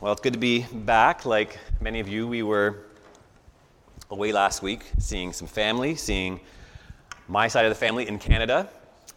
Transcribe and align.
Well, 0.00 0.12
it's 0.12 0.20
good 0.20 0.34
to 0.34 0.38
be 0.38 0.64
back. 0.72 1.26
Like 1.26 1.58
many 1.80 1.98
of 1.98 2.06
you, 2.06 2.28
we 2.28 2.44
were 2.44 2.84
away 4.10 4.30
last 4.30 4.62
week 4.62 4.84
seeing 5.00 5.32
some 5.32 5.48
family, 5.48 5.96
seeing 5.96 6.38
my 7.26 7.48
side 7.48 7.64
of 7.64 7.70
the 7.70 7.74
family 7.74 8.06
in 8.06 8.20
Canada. 8.20 8.68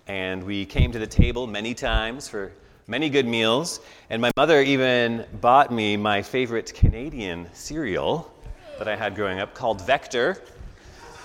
And 0.07 0.43
we 0.43 0.65
came 0.65 0.91
to 0.91 0.97
the 0.97 1.05
table 1.05 1.45
many 1.45 1.75
times 1.75 2.27
for 2.27 2.51
many 2.87 3.11
good 3.11 3.27
meals. 3.27 3.79
And 4.09 4.23
my 4.23 4.31
mother 4.35 4.59
even 4.63 5.27
bought 5.39 5.71
me 5.71 5.97
my 5.97 6.23
favorite 6.23 6.73
Canadian 6.73 7.47
cereal 7.53 8.33
that 8.79 8.87
I 8.87 8.95
had 8.95 9.13
growing 9.13 9.39
up 9.39 9.53
called 9.53 9.85
Vector. 9.85 10.41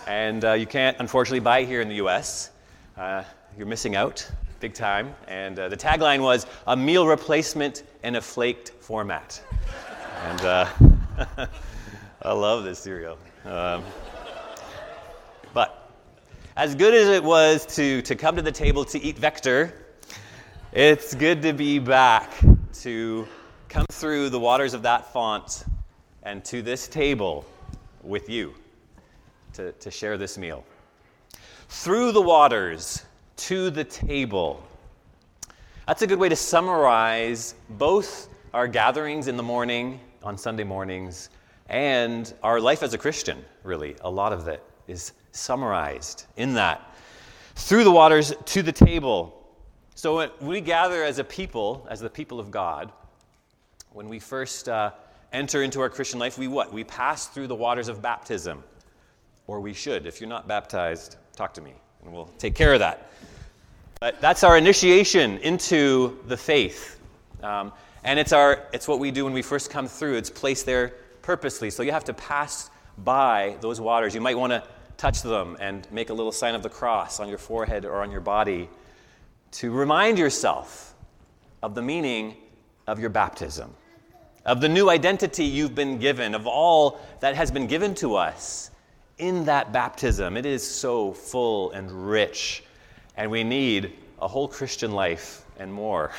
And 0.06 0.44
uh, 0.44 0.52
you 0.52 0.66
can't, 0.66 0.98
unfortunately, 1.00 1.40
buy 1.40 1.64
here 1.64 1.80
in 1.80 1.88
the 1.88 2.04
US. 2.04 2.50
Uh, 2.94 3.24
you're 3.56 3.66
missing 3.66 3.96
out 3.96 4.30
big 4.60 4.74
time. 4.74 5.14
And 5.28 5.58
uh, 5.58 5.68
the 5.68 5.76
tagline 5.76 6.20
was 6.22 6.46
a 6.66 6.76
meal 6.76 7.06
replacement 7.06 7.82
in 8.02 8.16
a 8.16 8.20
flaked 8.20 8.70
format. 8.80 9.42
and 10.24 10.40
uh, 10.42 10.68
I 12.22 12.32
love 12.32 12.64
this 12.64 12.78
cereal. 12.78 13.18
Um, 13.44 13.84
but 15.54 15.92
as 16.56 16.74
good 16.74 16.94
as 16.94 17.08
it 17.08 17.22
was 17.22 17.64
to, 17.76 18.02
to 18.02 18.14
come 18.14 18.36
to 18.36 18.42
the 18.42 18.52
table 18.52 18.84
to 18.86 18.98
eat 18.98 19.18
Vector, 19.18 19.72
it's 20.72 21.14
good 21.14 21.40
to 21.42 21.52
be 21.52 21.78
back 21.78 22.32
to 22.80 23.26
come 23.68 23.86
through 23.90 24.28
the 24.28 24.38
waters 24.38 24.74
of 24.74 24.82
that 24.82 25.12
font 25.12 25.64
and 26.22 26.44
to 26.44 26.60
this 26.60 26.88
table 26.88 27.46
with 28.02 28.28
you 28.28 28.52
to, 29.54 29.72
to 29.72 29.90
share 29.90 30.18
this 30.18 30.36
meal. 30.36 30.64
Through 31.68 32.12
the 32.12 32.20
waters 32.20 33.05
to 33.36 33.70
the 33.70 33.84
table. 33.84 34.62
That's 35.86 36.02
a 36.02 36.06
good 36.06 36.18
way 36.18 36.28
to 36.28 36.36
summarize 36.36 37.54
both 37.70 38.28
our 38.52 38.66
gatherings 38.66 39.28
in 39.28 39.36
the 39.36 39.42
morning 39.42 40.00
on 40.22 40.36
Sunday 40.36 40.64
mornings 40.64 41.30
and 41.68 42.32
our 42.42 42.60
life 42.60 42.82
as 42.82 42.94
a 42.94 42.98
Christian, 42.98 43.44
really. 43.62 43.96
A 44.00 44.10
lot 44.10 44.32
of 44.32 44.48
it 44.48 44.62
is 44.88 45.12
summarized 45.32 46.26
in 46.36 46.54
that. 46.54 46.94
Through 47.54 47.84
the 47.84 47.90
waters 47.90 48.34
to 48.46 48.62
the 48.62 48.72
table. 48.72 49.32
So 49.94 50.16
when 50.16 50.30
we 50.40 50.60
gather 50.60 51.04
as 51.04 51.18
a 51.18 51.24
people, 51.24 51.86
as 51.90 52.00
the 52.00 52.10
people 52.10 52.40
of 52.40 52.50
God, 52.50 52.92
when 53.92 54.08
we 54.08 54.18
first 54.18 54.68
uh, 54.68 54.90
enter 55.32 55.62
into 55.62 55.80
our 55.80 55.88
Christian 55.88 56.18
life, 56.18 56.38
we 56.38 56.48
what? 56.48 56.72
We 56.72 56.84
pass 56.84 57.26
through 57.28 57.46
the 57.46 57.54
waters 57.54 57.88
of 57.88 58.02
baptism. 58.02 58.62
Or 59.46 59.60
we 59.60 59.72
should. 59.72 60.06
If 60.06 60.20
you're 60.20 60.28
not 60.28 60.48
baptized, 60.48 61.16
talk 61.36 61.54
to 61.54 61.60
me 61.60 61.74
and 62.04 62.12
we'll 62.12 62.30
take 62.38 62.54
care 62.54 62.72
of 62.72 62.80
that. 62.80 63.10
But 64.00 64.20
that's 64.20 64.44
our 64.44 64.58
initiation 64.58 65.38
into 65.38 66.18
the 66.26 66.36
faith. 66.36 67.00
Um, 67.42 67.72
and 68.04 68.18
it's, 68.18 68.32
our, 68.32 68.64
it's 68.72 68.86
what 68.86 68.98
we 68.98 69.10
do 69.10 69.24
when 69.24 69.32
we 69.32 69.42
first 69.42 69.70
come 69.70 69.88
through. 69.88 70.16
It's 70.16 70.30
placed 70.30 70.66
there 70.66 70.94
purposely. 71.22 71.70
So 71.70 71.82
you 71.82 71.92
have 71.92 72.04
to 72.04 72.14
pass 72.14 72.70
by 72.98 73.56
those 73.60 73.80
waters. 73.80 74.14
You 74.14 74.20
might 74.20 74.38
want 74.38 74.52
to 74.52 74.62
touch 74.96 75.22
them 75.22 75.56
and 75.60 75.90
make 75.90 76.10
a 76.10 76.14
little 76.14 76.32
sign 76.32 76.54
of 76.54 76.62
the 76.62 76.68
cross 76.68 77.20
on 77.20 77.28
your 77.28 77.38
forehead 77.38 77.84
or 77.84 78.02
on 78.02 78.10
your 78.10 78.20
body 78.20 78.68
to 79.52 79.70
remind 79.70 80.18
yourself 80.18 80.94
of 81.62 81.74
the 81.74 81.82
meaning 81.82 82.36
of 82.86 82.98
your 83.00 83.10
baptism, 83.10 83.74
of 84.44 84.60
the 84.60 84.68
new 84.68 84.88
identity 84.90 85.44
you've 85.44 85.74
been 85.74 85.98
given, 85.98 86.34
of 86.34 86.46
all 86.46 87.00
that 87.20 87.34
has 87.34 87.50
been 87.50 87.66
given 87.66 87.94
to 87.96 88.14
us 88.14 88.70
in 89.18 89.44
that 89.46 89.72
baptism. 89.72 90.36
It 90.36 90.46
is 90.46 90.68
so 90.68 91.12
full 91.12 91.70
and 91.72 92.08
rich, 92.08 92.62
and 93.16 93.30
we 93.30 93.44
need 93.44 93.92
a 94.20 94.28
whole 94.28 94.48
Christian 94.48 94.92
life 94.92 95.44
and 95.58 95.72
more 95.72 96.12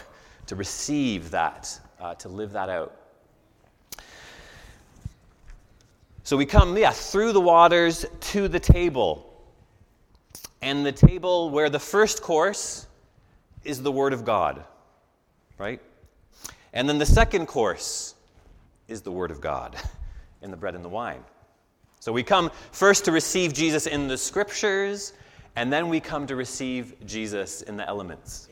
to 0.47 0.55
receive 0.55 1.31
that, 1.31 1.79
uh, 1.99 2.15
to 2.15 2.29
live 2.29 2.51
that 2.53 2.69
out. 2.69 2.95
So 6.23 6.35
we 6.35 6.45
come, 6.45 6.77
yeah, 6.77 6.91
through 6.91 7.31
the 7.31 7.41
waters 7.41 8.05
to 8.19 8.47
the 8.47 8.59
table. 8.59 9.23
And 10.61 10.85
the 10.85 10.91
table 10.91 11.49
where 11.51 11.69
the 11.69 11.79
first 11.79 12.21
course 12.21 12.87
is 13.63 13.81
the 13.81 13.91
Word 13.91 14.11
of 14.11 14.25
God, 14.25 14.63
right? 15.57 15.79
And 16.73 16.89
then 16.89 16.97
the 16.97 17.05
second 17.05 17.45
course 17.45 18.15
is 18.87 19.01
the 19.01 19.11
Word 19.11 19.31
of 19.31 19.39
God 19.39 19.75
in 20.41 20.51
the 20.51 20.57
bread 20.57 20.75
and 20.75 20.83
the 20.83 20.89
wine. 20.89 21.23
So 21.99 22.11
we 22.11 22.23
come 22.23 22.51
first 22.71 23.05
to 23.05 23.11
receive 23.11 23.53
Jesus 23.53 23.87
in 23.87 24.07
the 24.07 24.17
scriptures, 24.17 25.13
and 25.55 25.71
then 25.73 25.89
we 25.89 25.99
come 25.99 26.27
to 26.27 26.35
receive 26.35 26.95
Jesus 27.05 27.61
in 27.63 27.77
the 27.77 27.87
elements. 27.87 28.47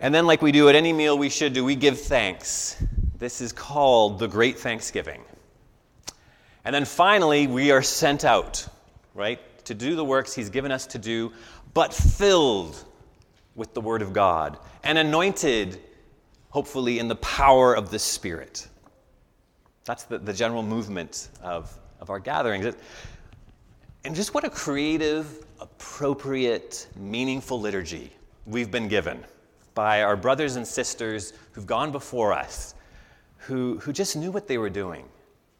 And 0.00 0.14
then, 0.14 0.26
like 0.26 0.42
we 0.42 0.50
do 0.50 0.68
at 0.68 0.74
any 0.74 0.92
meal 0.92 1.16
we 1.16 1.28
should 1.28 1.52
do, 1.52 1.64
we 1.64 1.76
give 1.76 2.00
thanks. 2.00 2.82
This 3.18 3.40
is 3.40 3.52
called 3.52 4.18
the 4.18 4.26
Great 4.26 4.58
Thanksgiving. 4.58 5.22
And 6.64 6.74
then 6.74 6.84
finally, 6.84 7.46
we 7.46 7.70
are 7.70 7.82
sent 7.82 8.24
out, 8.24 8.66
right, 9.14 9.40
to 9.64 9.74
do 9.74 9.94
the 9.94 10.04
works 10.04 10.34
He's 10.34 10.50
given 10.50 10.72
us 10.72 10.86
to 10.88 10.98
do, 10.98 11.32
but 11.74 11.94
filled 11.94 12.84
with 13.54 13.74
the 13.74 13.80
Word 13.80 14.02
of 14.02 14.12
God 14.12 14.58
and 14.82 14.98
anointed, 14.98 15.80
hopefully, 16.50 16.98
in 16.98 17.08
the 17.08 17.16
power 17.16 17.74
of 17.74 17.90
the 17.90 17.98
Spirit. 17.98 18.66
That's 19.84 20.04
the, 20.04 20.18
the 20.18 20.32
general 20.32 20.62
movement 20.62 21.28
of, 21.42 21.76
of 22.00 22.10
our 22.10 22.20
gatherings. 22.20 22.74
And 24.04 24.14
just 24.14 24.34
what 24.34 24.44
a 24.44 24.50
creative, 24.50 25.44
appropriate, 25.60 26.88
meaningful 26.96 27.60
liturgy 27.60 28.12
we've 28.46 28.70
been 28.70 28.88
given 28.88 29.24
by 29.74 30.02
our 30.02 30.16
brothers 30.16 30.56
and 30.56 30.66
sisters 30.66 31.32
who've 31.52 31.66
gone 31.66 31.92
before 31.92 32.32
us, 32.32 32.74
who, 33.38 33.78
who 33.78 33.92
just 33.92 34.16
knew 34.16 34.30
what 34.30 34.46
they 34.46 34.58
were 34.58 34.70
doing. 34.70 35.04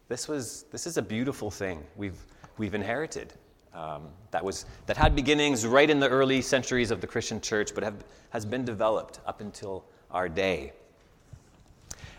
This, 0.07 0.27
was, 0.27 0.65
this 0.71 0.85
is 0.85 0.97
a 0.97 1.01
beautiful 1.01 1.49
thing 1.49 1.83
we've, 1.95 2.19
we've 2.57 2.75
inherited. 2.75 3.33
Um, 3.73 4.09
that, 4.31 4.43
was, 4.43 4.65
that 4.85 4.97
had 4.97 5.15
beginnings 5.15 5.65
right 5.65 5.89
in 5.89 5.99
the 5.99 6.07
early 6.07 6.41
centuries 6.41 6.91
of 6.91 7.01
the 7.01 7.07
Christian 7.07 7.41
church, 7.41 7.73
but 7.73 7.83
have, 7.83 8.03
has 8.29 8.45
been 8.45 8.63
developed 8.63 9.19
up 9.25 9.41
until 9.41 9.85
our 10.11 10.29
day. 10.29 10.73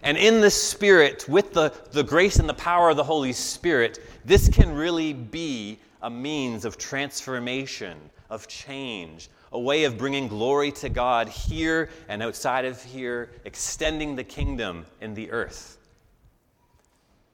And 0.04 0.18
in 0.18 0.42
the 0.42 0.50
Spirit, 0.50 1.26
with 1.30 1.54
the, 1.54 1.72
the 1.92 2.04
grace 2.04 2.36
and 2.36 2.46
the 2.46 2.54
power 2.54 2.90
of 2.90 2.96
the 2.98 3.04
Holy 3.04 3.32
Spirit, 3.32 4.06
this 4.22 4.50
can 4.50 4.70
really 4.74 5.14
be 5.14 5.78
a 6.02 6.10
means 6.10 6.66
of 6.66 6.76
transformation, 6.76 7.98
of 8.28 8.46
change, 8.46 9.30
a 9.52 9.58
way 9.58 9.84
of 9.84 9.96
bringing 9.96 10.28
glory 10.28 10.70
to 10.72 10.90
God 10.90 11.26
here 11.30 11.88
and 12.06 12.22
outside 12.22 12.66
of 12.66 12.82
here, 12.84 13.30
extending 13.46 14.14
the 14.14 14.22
kingdom 14.22 14.84
in 15.00 15.14
the 15.14 15.30
earth. 15.30 15.78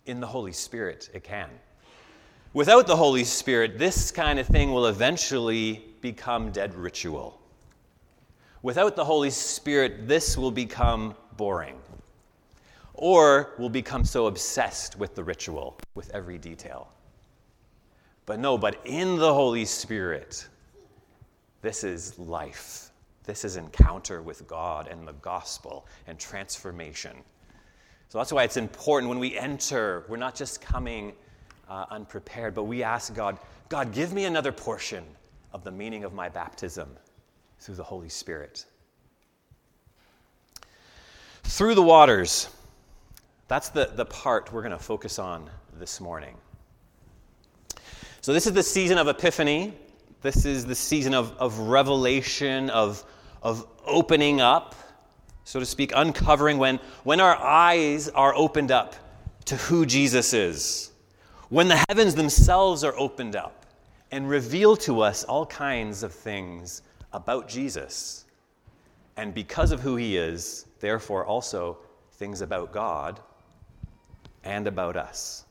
In 0.07 0.21
the 0.21 0.29
Holy 0.29 0.53
Spirit, 0.53 1.11
it 1.13 1.25
can. 1.25 1.51
Without 2.53 2.87
the 2.87 2.97
Holy 2.97 3.25
Spirit, 3.25 3.81
this 3.81 4.13
kind 4.13 4.39
of 4.39 4.47
thing 4.47 4.73
will 4.73 4.87
eventually 4.87 5.85
become 6.01 6.53
dead 6.53 6.77
ritual. 6.77 7.41
Without 8.63 8.95
the 8.95 9.05
Holy 9.05 9.31
Spirit, 9.31 10.07
this 10.07 10.39
will 10.39 10.53
become 10.53 11.17
boring 11.37 11.77
or 13.01 13.55
will 13.59 13.71
become 13.71 14.05
so 14.05 14.27
obsessed 14.27 14.99
with 14.99 15.15
the 15.15 15.25
ritual, 15.25 15.79
with 15.95 16.11
every 16.15 16.37
detail. 16.37 16.93
But 18.27 18.39
no, 18.39 18.59
but 18.59 18.79
in 18.85 19.17
the 19.17 19.33
Holy 19.33 19.65
Spirit, 19.65 20.47
this 21.63 21.83
is 21.83 22.19
life. 22.19 22.91
This 23.25 23.43
is 23.47 23.57
encounter 23.57 24.21
with 24.21 24.47
God 24.47 24.87
and 24.87 25.09
the 25.09 25.15
gospel 25.15 25.87
and 26.07 26.19
transformation. 26.19 27.17
So 28.11 28.19
that's 28.19 28.35
why 28.35 28.45
it's 28.45 28.59
important 28.59 29.09
when 29.09 29.19
we 29.19 29.39
enter, 29.39 30.05
we're 30.07 30.19
not 30.19 30.35
just 30.35 30.61
coming 30.61 31.15
uh, 31.71 31.87
unprepared, 31.91 32.55
but 32.55 32.65
we 32.65 32.83
ask 32.83 33.15
God, 33.15 33.39
God, 33.71 33.95
give 33.95 34.13
me 34.13 34.27
another 34.27 34.53
portion 34.53 35.05
of 35.55 35.65
the 35.65 35.71
meaning 35.71 36.05
of 36.05 36.13
my 36.13 36.29
baptism 36.29 36.91
through 37.61 37.77
the 37.77 37.83
Holy 37.83 38.11
Spirit. 38.11 38.67
Through 41.45 41.77
the 41.77 41.83
waters, 41.83 42.51
that's 43.51 43.71
the, 43.71 43.91
the 43.97 44.05
part 44.05 44.53
we're 44.53 44.63
going 44.63 44.71
to 44.71 44.79
focus 44.79 45.19
on 45.19 45.51
this 45.77 46.01
morning. 46.01 46.37
So, 48.21 48.33
this 48.33 48.47
is 48.47 48.53
the 48.53 48.63
season 48.63 48.97
of 48.97 49.09
Epiphany. 49.09 49.75
This 50.23 50.47
is 50.47 50.65
the 50.65 50.75
season 50.77 51.15
of, 51.15 51.37
of 51.37 51.59
revelation, 51.59 52.71
of, 52.71 53.05
of 53.43 53.67
opening 53.85 54.41
up, 54.41 54.77
so 55.43 55.59
to 55.59 55.67
speak, 55.67 55.91
uncovering 55.97 56.59
when, 56.59 56.79
when 57.03 57.19
our 57.19 57.35
eyes 57.35 58.09
are 58.11 58.33
opened 58.37 58.71
up 58.71 58.95
to 59.47 59.57
who 59.57 59.85
Jesus 59.85 60.33
is. 60.33 60.93
When 61.49 61.67
the 61.67 61.85
heavens 61.89 62.15
themselves 62.15 62.85
are 62.85 62.97
opened 62.97 63.35
up 63.35 63.67
and 64.13 64.31
reveal 64.31 64.77
to 64.77 65.01
us 65.01 65.25
all 65.25 65.45
kinds 65.45 66.05
of 66.05 66.15
things 66.15 66.83
about 67.13 67.49
Jesus. 67.49 68.27
And 69.17 69.35
because 69.35 69.73
of 69.73 69.81
who 69.81 69.97
he 69.97 70.17
is, 70.17 70.67
therefore 70.79 71.27
also 71.27 71.79
things 72.13 72.43
about 72.43 72.71
God 72.73 73.19
and 74.45 74.67
about 74.67 74.97
us. 74.97 75.45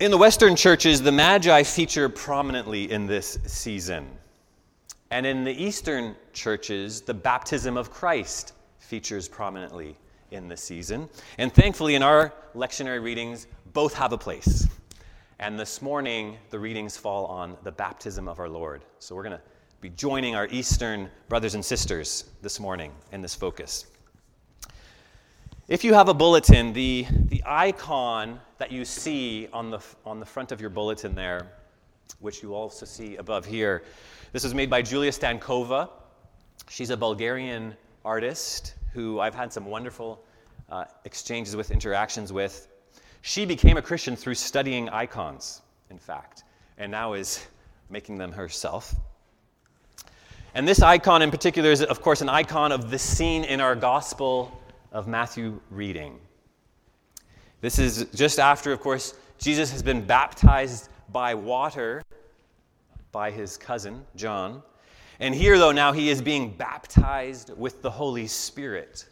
In 0.00 0.10
the 0.10 0.16
Western 0.16 0.56
churches, 0.56 1.02
the 1.02 1.12
Magi 1.12 1.62
feature 1.62 2.08
prominently 2.08 2.90
in 2.90 3.06
this 3.06 3.38
season. 3.44 4.08
And 5.10 5.26
in 5.26 5.44
the 5.44 5.52
Eastern 5.52 6.16
churches, 6.32 7.02
the 7.02 7.12
baptism 7.12 7.76
of 7.76 7.90
Christ 7.90 8.54
features 8.78 9.28
prominently 9.28 9.96
in 10.30 10.48
this 10.48 10.62
season. 10.62 11.08
And 11.36 11.52
thankfully, 11.52 11.96
in 11.96 12.02
our 12.02 12.32
lectionary 12.54 13.02
readings, 13.02 13.46
both 13.72 13.92
have 13.94 14.12
a 14.12 14.18
place. 14.18 14.66
And 15.38 15.58
this 15.58 15.82
morning, 15.82 16.38
the 16.50 16.58
readings 16.58 16.96
fall 16.96 17.26
on 17.26 17.56
the 17.62 17.72
baptism 17.72 18.28
of 18.28 18.40
our 18.40 18.48
Lord. 18.48 18.84
So 19.00 19.14
we're 19.14 19.22
going 19.22 19.36
to 19.36 19.42
be 19.80 19.90
joining 19.90 20.34
our 20.34 20.46
Eastern 20.50 21.10
brothers 21.28 21.54
and 21.54 21.64
sisters 21.64 22.24
this 22.42 22.60
morning 22.60 22.92
in 23.12 23.20
this 23.22 23.34
focus. 23.34 23.86
If 25.70 25.84
you 25.84 25.94
have 25.94 26.08
a 26.08 26.14
bulletin, 26.14 26.72
the, 26.72 27.06
the 27.28 27.44
icon 27.46 28.40
that 28.58 28.72
you 28.72 28.84
see 28.84 29.46
on 29.52 29.70
the, 29.70 29.78
on 30.04 30.18
the 30.18 30.26
front 30.26 30.50
of 30.50 30.60
your 30.60 30.68
bulletin 30.68 31.14
there, 31.14 31.46
which 32.18 32.42
you 32.42 32.56
also 32.56 32.84
see 32.84 33.14
above 33.18 33.46
here, 33.46 33.84
this 34.32 34.42
was 34.42 34.52
made 34.52 34.68
by 34.68 34.82
Julia 34.82 35.12
Stankova. 35.12 35.88
She's 36.68 36.90
a 36.90 36.96
Bulgarian 36.96 37.76
artist 38.04 38.74
who 38.92 39.20
I've 39.20 39.36
had 39.36 39.52
some 39.52 39.64
wonderful 39.64 40.24
uh, 40.70 40.86
exchanges 41.04 41.54
with, 41.54 41.70
interactions 41.70 42.32
with. 42.32 42.66
She 43.22 43.46
became 43.46 43.76
a 43.76 43.82
Christian 43.82 44.16
through 44.16 44.34
studying 44.34 44.88
icons, 44.88 45.62
in 45.88 46.00
fact, 46.00 46.42
and 46.78 46.90
now 46.90 47.12
is 47.12 47.46
making 47.90 48.18
them 48.18 48.32
herself. 48.32 48.92
And 50.52 50.66
this 50.66 50.82
icon 50.82 51.22
in 51.22 51.30
particular 51.30 51.70
is, 51.70 51.80
of 51.80 52.02
course, 52.02 52.22
an 52.22 52.28
icon 52.28 52.72
of 52.72 52.90
the 52.90 52.98
scene 52.98 53.44
in 53.44 53.60
our 53.60 53.76
gospel 53.76 54.59
of 54.92 55.06
Matthew 55.06 55.60
reading. 55.70 56.18
This 57.60 57.78
is 57.78 58.06
just 58.14 58.38
after, 58.38 58.72
of 58.72 58.80
course, 58.80 59.14
Jesus 59.38 59.70
has 59.72 59.82
been 59.82 60.04
baptized 60.04 60.88
by 61.10 61.34
water 61.34 62.02
by 63.12 63.30
his 63.30 63.56
cousin, 63.56 64.04
John. 64.16 64.62
And 65.18 65.34
here, 65.34 65.58
though, 65.58 65.72
now 65.72 65.92
he 65.92 66.08
is 66.08 66.22
being 66.22 66.50
baptized 66.50 67.56
with 67.56 67.82
the 67.82 67.90
Holy 67.90 68.26
Spirit 68.26 69.06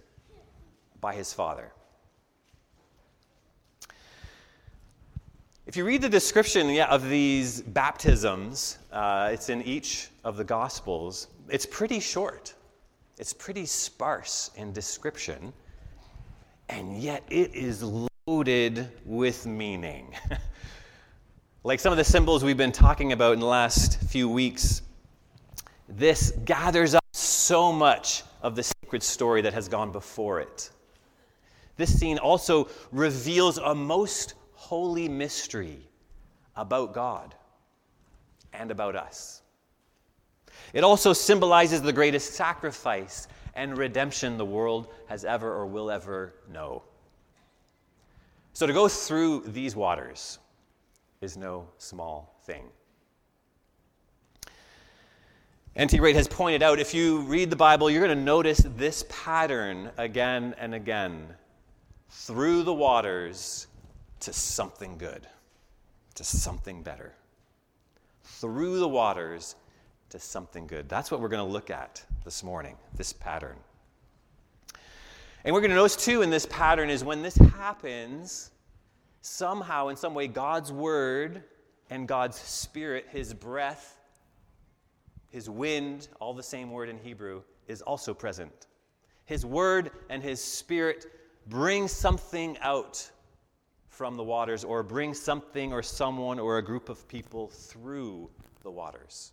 by 1.00 1.14
his 1.14 1.32
Father. 1.32 1.72
If 5.66 5.76
you 5.76 5.84
read 5.84 6.00
the 6.00 6.08
description 6.08 6.70
yeah, 6.70 6.86
of 6.86 7.10
these 7.10 7.60
baptisms, 7.60 8.78
uh, 8.90 9.28
it's 9.30 9.50
in 9.50 9.62
each 9.62 10.08
of 10.24 10.38
the 10.38 10.44
Gospels, 10.44 11.26
it's 11.50 11.66
pretty 11.66 12.00
short. 12.00 12.54
It's 13.18 13.34
pretty 13.34 13.66
sparse 13.66 14.50
in 14.56 14.72
description, 14.72 15.52
and 16.68 16.98
yet 16.98 17.22
it 17.30 17.54
is 17.54 17.82
loaded 18.26 18.88
with 19.04 19.46
meaning. 19.46 20.14
like 21.64 21.80
some 21.80 21.92
of 21.92 21.98
the 21.98 22.04
symbols 22.04 22.44
we've 22.44 22.56
been 22.56 22.72
talking 22.72 23.12
about 23.12 23.32
in 23.32 23.40
the 23.40 23.46
last 23.46 24.00
few 24.02 24.28
weeks, 24.28 24.82
this 25.88 26.32
gathers 26.44 26.94
up 26.94 27.04
so 27.12 27.72
much 27.72 28.22
of 28.42 28.54
the 28.54 28.62
sacred 28.62 29.02
story 29.02 29.40
that 29.42 29.54
has 29.54 29.68
gone 29.68 29.92
before 29.92 30.40
it. 30.40 30.70
This 31.76 31.98
scene 31.98 32.18
also 32.18 32.68
reveals 32.92 33.58
a 33.58 33.74
most 33.74 34.34
holy 34.54 35.08
mystery 35.08 35.78
about 36.56 36.92
God 36.92 37.34
and 38.52 38.70
about 38.70 38.96
us. 38.96 39.42
It 40.72 40.84
also 40.84 41.12
symbolizes 41.12 41.80
the 41.80 41.92
greatest 41.92 42.34
sacrifice 42.34 43.28
and 43.58 43.76
redemption 43.76 44.38
the 44.38 44.44
world 44.44 44.86
has 45.08 45.24
ever 45.24 45.52
or 45.52 45.66
will 45.66 45.90
ever 45.90 46.32
know. 46.50 46.84
So, 48.52 48.66
to 48.66 48.72
go 48.72 48.88
through 48.88 49.40
these 49.48 49.74
waters 49.74 50.38
is 51.20 51.36
no 51.36 51.66
small 51.76 52.36
thing. 52.44 52.62
N.T. 55.74 55.98
Wright 55.98 56.14
has 56.14 56.28
pointed 56.28 56.62
out 56.62 56.78
if 56.78 56.94
you 56.94 57.20
read 57.22 57.50
the 57.50 57.56
Bible, 57.56 57.90
you're 57.90 58.04
going 58.04 58.16
to 58.16 58.24
notice 58.24 58.64
this 58.76 59.04
pattern 59.08 59.90
again 59.96 60.54
and 60.58 60.74
again. 60.74 61.26
Through 62.10 62.62
the 62.62 62.74
waters 62.74 63.66
to 64.20 64.32
something 64.32 64.98
good, 64.98 65.26
to 66.14 66.24
something 66.24 66.82
better. 66.82 67.14
Through 68.22 68.78
the 68.78 68.88
waters 68.88 69.56
to 70.10 70.18
something 70.18 70.66
good. 70.66 70.88
That's 70.88 71.10
what 71.10 71.20
we're 71.20 71.28
going 71.28 71.46
to 71.46 71.52
look 71.52 71.70
at 71.70 72.04
this 72.28 72.44
morning, 72.44 72.76
this 72.94 73.14
pattern. 73.14 73.56
And 75.44 75.54
we're 75.54 75.62
going 75.62 75.70
to 75.70 75.76
notice 75.76 75.96
too 75.96 76.20
in 76.20 76.28
this 76.28 76.44
pattern 76.44 76.90
is 76.90 77.02
when 77.02 77.22
this 77.22 77.36
happens, 77.36 78.50
somehow, 79.22 79.88
in 79.88 79.96
some 79.96 80.12
way, 80.12 80.28
God's 80.28 80.70
word 80.70 81.42
and 81.88 82.06
God's 82.06 82.36
spirit, 82.36 83.06
his 83.08 83.32
breath, 83.32 83.96
his 85.30 85.48
wind, 85.48 86.08
all 86.20 86.34
the 86.34 86.42
same 86.42 86.70
word 86.70 86.90
in 86.90 86.98
Hebrew, 86.98 87.40
is 87.66 87.80
also 87.80 88.12
present. 88.12 88.66
His 89.24 89.46
word 89.46 89.90
and 90.10 90.22
his 90.22 90.38
spirit 90.38 91.06
bring 91.46 91.88
something 91.88 92.58
out 92.60 93.10
from 93.88 94.16
the 94.16 94.22
waters 94.22 94.64
or 94.64 94.82
bring 94.82 95.14
something 95.14 95.72
or 95.72 95.82
someone 95.82 96.38
or 96.38 96.58
a 96.58 96.62
group 96.62 96.90
of 96.90 97.08
people 97.08 97.48
through 97.48 98.28
the 98.64 98.70
waters. 98.70 99.32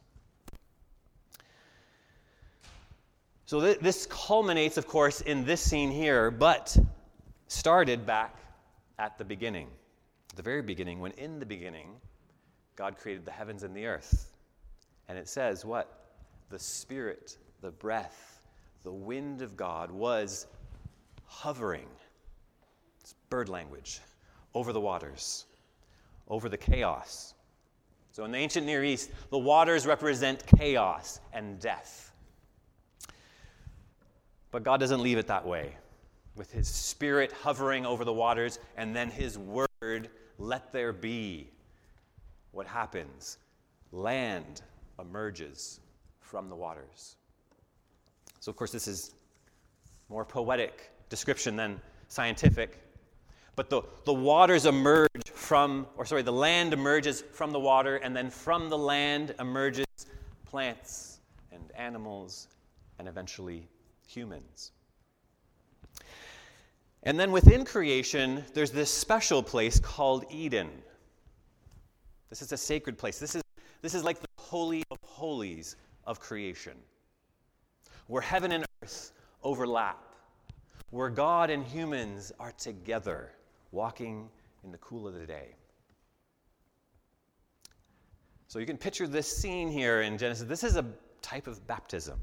So 3.45 3.61
th- 3.61 3.79
this 3.79 4.07
culminates, 4.07 4.77
of 4.77 4.87
course, 4.87 5.21
in 5.21 5.45
this 5.45 5.61
scene 5.61 5.91
here, 5.91 6.31
but 6.31 6.75
started 7.47 8.05
back 8.05 8.35
at 8.97 9.17
the 9.17 9.25
beginning, 9.25 9.67
the 10.35 10.41
very 10.41 10.61
beginning, 10.61 10.99
when 10.99 11.11
in 11.11 11.39
the 11.39 11.45
beginning, 11.45 11.89
God 12.75 12.97
created 12.97 13.23
the 13.23 13.31
heavens 13.31 13.63
and 13.63 13.75
the 13.75 13.85
earth. 13.85 14.31
And 15.07 15.17
it 15.17 15.29
says 15.29 15.63
what? 15.63 16.09
The 16.49 16.59
Spirit, 16.59 17.37
the 17.61 17.71
breath, 17.71 18.47
the 18.83 18.91
wind 18.91 19.41
of 19.41 19.55
God 19.55 19.91
was 19.91 20.47
hovering. 21.25 21.87
It's 23.01 23.13
bird 23.29 23.49
language 23.49 23.99
over 24.53 24.73
the 24.73 24.81
waters, 24.81 25.45
over 26.27 26.49
the 26.49 26.57
chaos. 26.57 27.35
So 28.11 28.23
in 28.25 28.31
the 28.31 28.37
ancient 28.37 28.65
Near 28.65 28.83
East, 28.83 29.11
the 29.29 29.37
waters 29.37 29.85
represent 29.85 30.45
chaos 30.57 31.19
and 31.33 31.59
death. 31.59 32.11
But 34.55 34.63
God 34.63 34.79
doesn't 34.79 35.01
leave 35.01 35.17
it 35.17 35.27
that 35.27 35.45
way. 35.45 35.75
With 36.37 36.49
his 36.49 36.69
spirit 36.69 37.33
hovering 37.33 37.85
over 37.85 38.05
the 38.05 38.13
waters 38.13 38.57
and 38.77 38.95
then 38.95 39.09
his 39.09 39.37
word, 39.37 40.09
let 40.37 40.71
there 40.71 40.93
be. 40.93 41.49
What 42.51 42.65
happens? 42.65 43.37
Land 43.91 44.61
emerges 44.97 45.81
from 46.21 46.47
the 46.47 46.55
waters. 46.55 47.17
So, 48.39 48.49
of 48.49 48.55
course, 48.55 48.71
this 48.71 48.87
is 48.87 49.11
more 50.07 50.23
poetic 50.23 50.89
description 51.09 51.57
than 51.57 51.81
scientific. 52.07 52.81
But 53.57 53.69
the, 53.69 53.81
the 54.05 54.13
waters 54.13 54.67
emerge 54.67 55.09
from, 55.33 55.85
or 55.97 56.05
sorry, 56.05 56.21
the 56.21 56.31
land 56.31 56.71
emerges 56.71 57.25
from 57.33 57.51
the 57.51 57.59
water, 57.59 57.97
and 57.97 58.15
then 58.15 58.29
from 58.29 58.69
the 58.69 58.77
land 58.77 59.35
emerges 59.37 59.85
plants 60.45 61.19
and 61.51 61.73
animals, 61.75 62.47
and 62.99 63.09
eventually 63.09 63.67
humans. 64.05 64.71
And 67.03 67.19
then 67.19 67.31
within 67.31 67.65
creation, 67.65 68.43
there's 68.53 68.71
this 68.71 68.91
special 68.91 69.43
place 69.43 69.79
called 69.79 70.25
Eden. 70.31 70.69
This 72.29 72.41
is 72.41 72.51
a 72.51 72.57
sacred 72.57 72.97
place. 72.97 73.19
This 73.19 73.35
is, 73.35 73.43
this 73.81 73.93
is 73.93 74.03
like 74.03 74.19
the 74.19 74.27
holy 74.37 74.83
of 74.89 74.97
holies 75.03 75.75
of 76.05 76.19
creation, 76.19 76.73
where 78.07 78.21
heaven 78.21 78.51
and 78.51 78.65
earth 78.81 79.11
overlap, 79.43 80.15
where 80.89 81.09
God 81.09 81.49
and 81.49 81.63
humans 81.63 82.31
are 82.39 82.51
together 82.53 83.31
walking 83.71 84.29
in 84.63 84.71
the 84.71 84.77
cool 84.79 85.07
of 85.07 85.13
the 85.13 85.25
day. 85.25 85.49
So 88.47 88.59
you 88.59 88.65
can 88.65 88.77
picture 88.77 89.05
this 89.07 89.31
scene 89.35 89.69
here 89.69 90.01
in 90.01 90.17
Genesis. 90.17 90.47
This 90.47 90.63
is 90.63 90.75
a 90.75 90.85
type 91.21 91.45
of 91.45 91.65
baptism. 91.67 92.19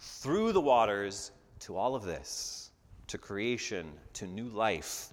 Through 0.00 0.52
the 0.52 0.60
waters 0.60 1.30
to 1.60 1.76
all 1.76 1.94
of 1.94 2.04
this, 2.04 2.70
to 3.06 3.18
creation, 3.18 3.92
to 4.14 4.26
new 4.26 4.48
life, 4.48 5.08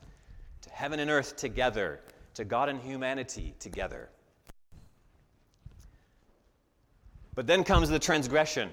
to 0.62 0.70
heaven 0.70 1.00
and 1.00 1.12
earth 1.12 1.36
together, 1.36 2.00
to 2.36 2.46
God 2.46 2.70
and 2.70 2.80
humanity 2.80 3.54
together. 3.60 4.10
But 7.36 7.48
then 7.48 7.66
comes 7.66 7.90
the 7.90 8.00
transgression, 8.00 8.70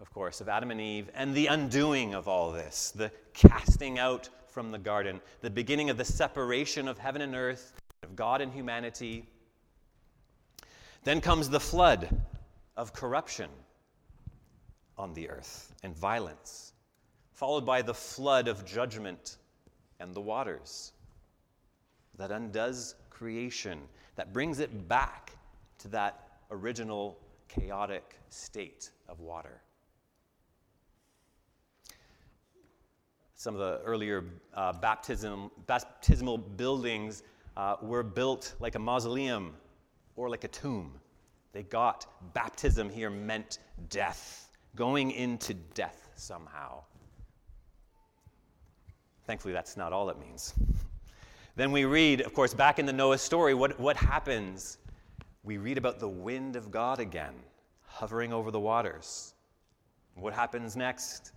of 0.00 0.12
course, 0.12 0.42
of 0.42 0.48
Adam 0.48 0.70
and 0.70 0.80
Eve, 0.80 1.10
and 1.14 1.34
the 1.34 1.46
undoing 1.46 2.14
of 2.14 2.28
all 2.28 2.52
this, 2.52 2.92
the 2.94 3.10
casting 3.32 3.98
out 3.98 4.28
from 4.46 4.70
the 4.70 4.78
garden, 4.78 5.20
the 5.40 5.50
beginning 5.50 5.88
of 5.88 5.96
the 5.96 6.04
separation 6.04 6.88
of 6.88 6.98
heaven 6.98 7.22
and 7.22 7.34
earth, 7.34 7.72
of 8.02 8.14
God 8.14 8.40
and 8.40 8.52
humanity. 8.52 9.24
Then 11.04 11.20
comes 11.20 11.48
the 11.48 11.58
flood 11.58 12.20
of 12.76 12.92
corruption 12.92 13.48
on 14.96 15.12
the 15.14 15.28
earth 15.28 15.74
and 15.82 15.96
violence, 15.96 16.72
followed 17.32 17.66
by 17.66 17.82
the 17.82 17.94
flood 17.94 18.48
of 18.48 18.64
judgment 18.64 19.36
and 20.00 20.14
the 20.14 20.20
waters 20.20 20.92
that 22.16 22.30
undoes 22.30 22.94
creation, 23.10 23.80
that 24.16 24.32
brings 24.32 24.60
it 24.60 24.88
back 24.88 25.32
to 25.78 25.88
that 25.88 26.28
original 26.50 27.18
chaotic 27.48 28.16
state 28.28 28.90
of 29.08 29.20
water. 29.20 29.60
some 33.44 33.54
of 33.54 33.60
the 33.60 33.78
earlier 33.84 34.24
uh, 34.54 34.72
baptism, 34.72 35.50
baptismal 35.66 36.38
buildings 36.38 37.22
uh, 37.58 37.76
were 37.82 38.02
built 38.02 38.54
like 38.58 38.74
a 38.74 38.78
mausoleum 38.78 39.52
or 40.16 40.30
like 40.30 40.44
a 40.44 40.48
tomb. 40.48 40.90
They 41.52 41.62
got 41.62 42.06
baptism 42.32 42.88
here 42.88 43.10
meant 43.10 43.58
death, 43.90 44.43
going 44.76 45.10
into 45.12 45.54
death 45.54 46.08
somehow. 46.16 46.82
Thankfully, 49.26 49.54
that's 49.54 49.76
not 49.76 49.92
all 49.92 50.10
it 50.10 50.18
means. 50.18 50.54
Then 51.56 51.72
we 51.72 51.84
read, 51.84 52.20
of 52.20 52.34
course, 52.34 52.52
back 52.52 52.78
in 52.78 52.86
the 52.86 52.92
Noah 52.92 53.18
story, 53.18 53.54
what, 53.54 53.78
what 53.78 53.96
happens? 53.96 54.78
We 55.44 55.56
read 55.56 55.78
about 55.78 56.00
the 56.00 56.08
wind 56.08 56.56
of 56.56 56.70
God 56.70 56.98
again, 56.98 57.34
hovering 57.86 58.32
over 58.32 58.50
the 58.50 58.60
waters. 58.60 59.34
What 60.16 60.34
happens 60.34 60.76
next? 60.76 61.32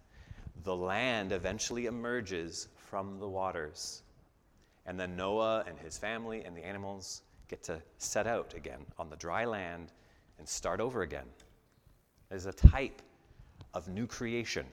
The 0.64 0.76
land 0.76 1.32
eventually 1.32 1.86
emerges 1.86 2.68
from 2.90 3.20
the 3.20 3.28
waters. 3.28 4.02
And 4.86 5.00
then 5.00 5.16
Noah 5.16 5.64
and 5.68 5.78
his 5.78 5.98
family 5.98 6.44
and 6.46 6.56
the 6.56 6.66
animals 6.66 7.22
get 7.48 7.62
to 7.64 7.82
set 7.98 8.28
out 8.28 8.54
again 8.56 8.80
on 8.98 9.10
the 9.10 9.16
dry 9.18 9.46
land 9.46 9.92
and 10.40 10.48
start 10.48 10.80
over 10.80 11.04
again. 11.04 11.28
As 12.32 12.46
a 12.46 12.54
type 12.54 13.02
of 13.74 13.88
new 13.88 14.08
creation. 14.08 14.66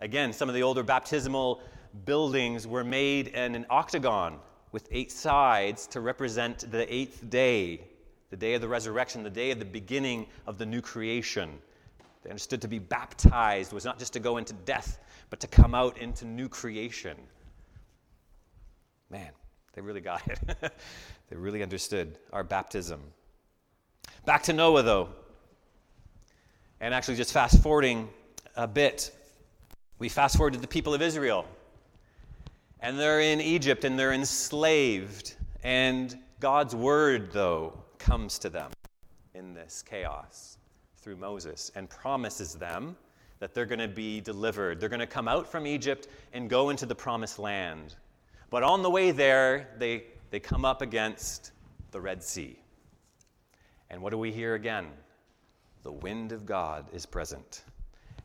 Again, 0.00 0.32
some 0.32 0.48
of 0.48 0.54
the 0.54 0.62
older 0.62 0.82
baptismal 0.82 1.60
buildings 2.04 2.66
were 2.66 2.84
made 2.84 3.28
in 3.28 3.54
an 3.54 3.66
octagon 3.68 4.38
with 4.72 4.88
eight 4.90 5.10
sides 5.10 5.86
to 5.88 6.00
represent 6.00 6.70
the 6.70 6.92
eighth 6.92 7.28
day, 7.28 7.80
the 8.30 8.36
day 8.36 8.54
of 8.54 8.60
the 8.60 8.68
resurrection, 8.68 9.22
the 9.22 9.30
day 9.30 9.50
of 9.50 9.58
the 9.58 9.64
beginning 9.64 10.26
of 10.46 10.58
the 10.58 10.66
new 10.66 10.80
creation. 10.80 11.58
They 12.22 12.30
understood 12.30 12.62
to 12.62 12.68
be 12.68 12.78
baptized 12.78 13.72
was 13.72 13.84
not 13.84 13.98
just 13.98 14.12
to 14.12 14.20
go 14.20 14.36
into 14.36 14.52
death, 14.52 14.98
but 15.30 15.40
to 15.40 15.46
come 15.46 15.74
out 15.74 15.98
into 15.98 16.24
new 16.24 16.48
creation. 16.48 17.16
Man, 19.10 19.30
they 19.74 19.82
really 19.82 20.00
got 20.00 20.22
it. 20.28 20.38
they 21.30 21.36
really 21.36 21.62
understood 21.62 22.18
our 22.32 22.44
baptism. 22.44 23.00
Back 24.24 24.44
to 24.44 24.52
Noah, 24.52 24.82
though. 24.82 25.08
And 26.80 26.94
actually, 26.94 27.16
just 27.16 27.32
fast 27.32 27.62
forwarding 27.62 28.08
a 28.56 28.66
bit, 28.66 29.10
we 29.98 30.08
fast 30.08 30.36
forward 30.36 30.54
to 30.54 30.58
the 30.58 30.66
people 30.66 30.94
of 30.94 31.02
Israel. 31.02 31.44
And 32.80 32.98
they're 32.98 33.20
in 33.20 33.40
Egypt 33.40 33.84
and 33.84 33.98
they're 33.98 34.14
enslaved. 34.14 35.34
And 35.62 36.18
God's 36.40 36.74
word, 36.74 37.32
though, 37.32 37.74
comes 37.98 38.38
to 38.38 38.48
them 38.48 38.70
in 39.34 39.52
this 39.52 39.82
chaos 39.82 40.56
through 40.96 41.16
Moses 41.16 41.70
and 41.74 41.88
promises 41.90 42.54
them 42.54 42.96
that 43.40 43.54
they're 43.54 43.66
going 43.66 43.78
to 43.78 43.88
be 43.88 44.20
delivered. 44.20 44.80
They're 44.80 44.88
going 44.88 45.00
to 45.00 45.06
come 45.06 45.28
out 45.28 45.46
from 45.50 45.66
Egypt 45.66 46.08
and 46.32 46.48
go 46.48 46.70
into 46.70 46.86
the 46.86 46.94
promised 46.94 47.38
land. 47.38 47.96
But 48.48 48.62
on 48.62 48.82
the 48.82 48.90
way 48.90 49.10
there, 49.10 49.68
they, 49.78 50.04
they 50.30 50.40
come 50.40 50.64
up 50.64 50.82
against 50.82 51.52
the 51.90 52.00
Red 52.00 52.22
Sea. 52.22 52.58
And 53.90 54.00
what 54.02 54.10
do 54.10 54.18
we 54.18 54.32
hear 54.32 54.54
again? 54.54 54.86
The 55.82 55.92
wind 55.92 56.32
of 56.32 56.44
God 56.44 56.86
is 56.92 57.06
present 57.06 57.64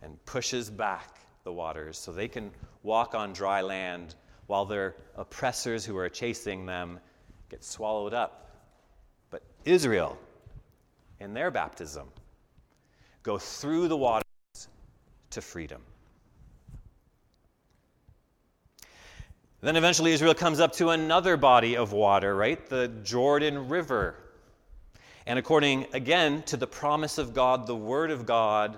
and 0.01 0.23
pushes 0.25 0.69
back 0.69 1.19
the 1.43 1.53
waters 1.53 1.97
so 1.97 2.11
they 2.11 2.27
can 2.27 2.51
walk 2.83 3.15
on 3.15 3.33
dry 3.33 3.61
land 3.61 4.15
while 4.47 4.65
their 4.65 4.95
oppressors 5.15 5.85
who 5.85 5.97
are 5.97 6.09
chasing 6.09 6.65
them 6.65 6.99
get 7.49 7.63
swallowed 7.63 8.13
up. 8.13 8.51
But 9.29 9.43
Israel, 9.63 10.17
in 11.19 11.33
their 11.33 11.51
baptism, 11.51 12.07
go 13.23 13.37
through 13.37 13.87
the 13.87 13.97
waters 13.97 14.23
to 15.31 15.41
freedom. 15.41 15.81
Then 19.61 19.77
eventually 19.77 20.11
Israel 20.11 20.35
comes 20.35 20.59
up 20.59 20.73
to 20.73 20.89
another 20.89 21.37
body 21.37 21.75
of 21.75 21.91
water, 21.91 22.35
right? 22.35 22.63
The 22.69 22.87
Jordan 23.03 23.67
River. 23.67 24.15
And 25.27 25.39
according, 25.39 25.87
again, 25.93 26.43
to 26.43 26.57
the 26.57 26.67
promise 26.67 27.17
of 27.17 27.33
God, 27.33 27.65
the 27.65 27.75
word 27.75 28.11
of 28.11 28.25
God, 28.25 28.77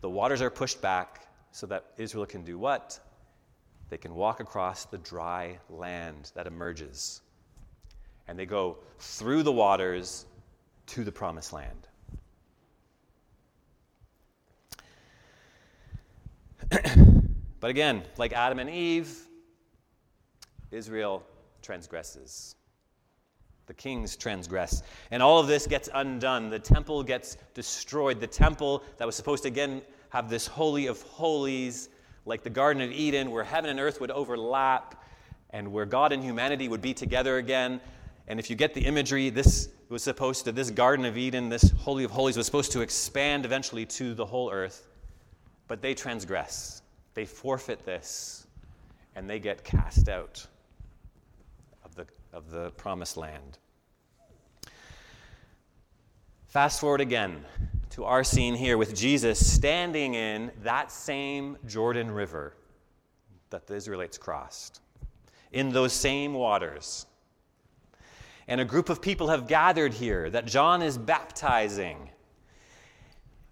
the 0.00 0.08
waters 0.08 0.40
are 0.40 0.50
pushed 0.50 0.80
back 0.80 1.26
so 1.50 1.66
that 1.66 1.84
Israel 1.98 2.24
can 2.24 2.42
do 2.42 2.58
what? 2.58 2.98
They 3.90 3.98
can 3.98 4.14
walk 4.14 4.40
across 4.40 4.84
the 4.84 4.98
dry 4.98 5.58
land 5.68 6.32
that 6.34 6.46
emerges. 6.46 7.20
And 8.28 8.38
they 8.38 8.46
go 8.46 8.78
through 8.98 9.42
the 9.42 9.52
waters 9.52 10.24
to 10.86 11.04
the 11.04 11.12
promised 11.12 11.52
land. 11.52 11.88
but 17.60 17.70
again, 17.70 18.02
like 18.16 18.32
Adam 18.32 18.58
and 18.58 18.70
Eve, 18.70 19.26
Israel 20.70 21.22
transgresses. 21.62 22.56
The 23.68 23.74
kings 23.74 24.16
transgress. 24.16 24.82
And 25.10 25.22
all 25.22 25.38
of 25.38 25.46
this 25.46 25.66
gets 25.66 25.90
undone. 25.92 26.48
The 26.48 26.58
temple 26.58 27.02
gets 27.02 27.36
destroyed. 27.52 28.18
The 28.18 28.26
temple 28.26 28.82
that 28.96 29.04
was 29.04 29.14
supposed 29.14 29.42
to 29.42 29.48
again 29.48 29.82
have 30.08 30.30
this 30.30 30.46
holy 30.46 30.86
of 30.86 31.02
holies, 31.02 31.90
like 32.24 32.42
the 32.42 32.50
Garden 32.50 32.82
of 32.82 32.90
Eden, 32.90 33.30
where 33.30 33.44
heaven 33.44 33.68
and 33.68 33.78
earth 33.78 34.00
would 34.00 34.10
overlap 34.10 35.04
and 35.50 35.70
where 35.70 35.84
God 35.84 36.12
and 36.12 36.24
humanity 36.24 36.66
would 36.66 36.80
be 36.80 36.94
together 36.94 37.36
again. 37.36 37.78
And 38.26 38.40
if 38.40 38.48
you 38.48 38.56
get 38.56 38.72
the 38.72 38.80
imagery, 38.80 39.28
this 39.28 39.68
was 39.90 40.02
supposed 40.02 40.46
to, 40.46 40.52
this 40.52 40.70
Garden 40.70 41.04
of 41.04 41.18
Eden, 41.18 41.50
this 41.50 41.70
Holy 41.72 42.04
of 42.04 42.10
Holies, 42.10 42.38
was 42.38 42.46
supposed 42.46 42.72
to 42.72 42.80
expand 42.80 43.44
eventually 43.44 43.84
to 43.84 44.14
the 44.14 44.24
whole 44.24 44.50
earth. 44.50 44.88
But 45.66 45.82
they 45.82 45.92
transgress. 45.92 46.80
They 47.12 47.26
forfeit 47.26 47.84
this, 47.84 48.46
and 49.14 49.28
they 49.28 49.38
get 49.38 49.62
cast 49.62 50.08
out 50.08 50.46
of 52.32 52.50
the, 52.50 52.70
promised 52.70 53.16
land. 53.16 53.58
Fast 56.46 56.80
forward 56.80 57.00
again 57.00 57.44
to 57.90 58.04
our 58.04 58.24
scene 58.24 58.54
here 58.54 58.78
with 58.78 58.94
Jesus 58.94 59.44
standing 59.44 60.14
in 60.14 60.50
that 60.62 60.90
same 60.90 61.56
Jordan 61.66 62.10
River 62.10 62.54
that 63.50 63.66
the 63.66 63.74
Israelites 63.74 64.18
crossed, 64.18 64.80
in 65.52 65.70
those 65.70 65.92
same 65.92 66.34
waters. 66.34 67.06
And 68.46 68.60
a 68.60 68.64
group 68.64 68.88
of 68.88 69.02
people 69.02 69.28
have 69.28 69.46
gathered 69.46 69.92
here 69.92 70.30
that 70.30 70.46
John 70.46 70.80
is 70.82 70.96
baptizing. 70.96 72.08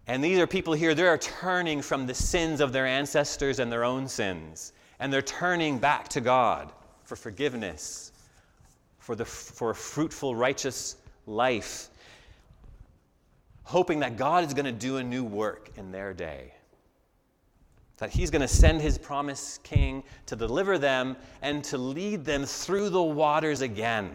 And 0.06 0.22
these 0.22 0.38
are 0.38 0.46
people 0.46 0.72
here, 0.72 0.94
they're 0.94 1.18
turning 1.18 1.82
from 1.82 2.06
the 2.06 2.14
sins 2.14 2.60
of 2.60 2.72
their 2.72 2.86
ancestors 2.86 3.58
and 3.58 3.70
their 3.70 3.84
own 3.84 4.08
sins. 4.08 4.72
And 5.00 5.12
they're 5.12 5.22
turning 5.22 5.78
back 5.78 6.08
to 6.08 6.20
God 6.20 6.72
for 7.04 7.16
forgiveness, 7.16 8.12
for, 9.06 9.14
the, 9.14 9.24
for 9.24 9.70
a 9.70 9.74
fruitful, 9.74 10.34
righteous 10.34 10.96
life 11.28 11.90
hoping 13.62 14.00
that 14.00 14.16
God 14.16 14.44
is 14.44 14.52
going 14.52 14.64
to 14.64 14.72
do 14.72 14.96
a 14.96 15.02
new 15.02 15.22
work 15.22 15.70
in 15.76 15.92
their 15.92 16.12
day. 16.12 16.52
That 17.98 18.10
He's 18.10 18.32
going 18.32 18.42
to 18.42 18.48
send 18.48 18.80
His 18.80 18.98
promised 18.98 19.62
King 19.62 20.02
to 20.26 20.34
deliver 20.34 20.76
them 20.76 21.16
and 21.40 21.62
to 21.64 21.78
lead 21.78 22.24
them 22.24 22.44
through 22.44 22.90
the 22.90 23.02
waters 23.02 23.60
again 23.60 24.10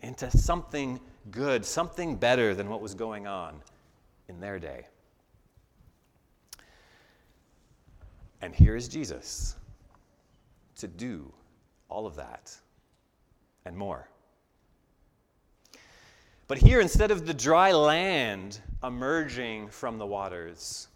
into 0.00 0.30
something 0.30 1.00
good, 1.30 1.64
something 1.64 2.16
better 2.16 2.54
than 2.54 2.68
what 2.68 2.82
was 2.82 2.94
going 2.94 3.26
on 3.26 3.62
in 4.28 4.40
their 4.40 4.58
day. 4.58 4.84
And 8.42 8.54
here 8.54 8.76
is 8.76 8.88
Jesus 8.88 9.56
to 10.76 10.86
do 10.86 11.32
all 11.88 12.06
of 12.06 12.14
that 12.16 12.54
and 13.64 13.76
more. 13.76 14.08
But 16.48 16.58
here, 16.58 16.80
instead 16.80 17.12
of 17.12 17.26
the 17.26 17.34
dry 17.34 17.70
land 17.70 18.58
emerging 18.82 19.68
from 19.68 19.98
the 19.98 20.06
waters, 20.06 20.88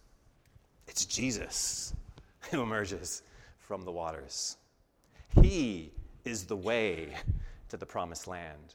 it's 0.88 1.04
Jesus 1.04 1.94
who 2.50 2.61
emerges 2.61 3.23
from 3.59 3.83
the 3.83 3.92
waters. 3.92 4.56
He 5.40 5.92
is 6.25 6.44
the 6.44 6.56
way 6.56 7.11
to 7.68 7.76
the 7.76 7.87
promised 7.87 8.26
land. 8.26 8.75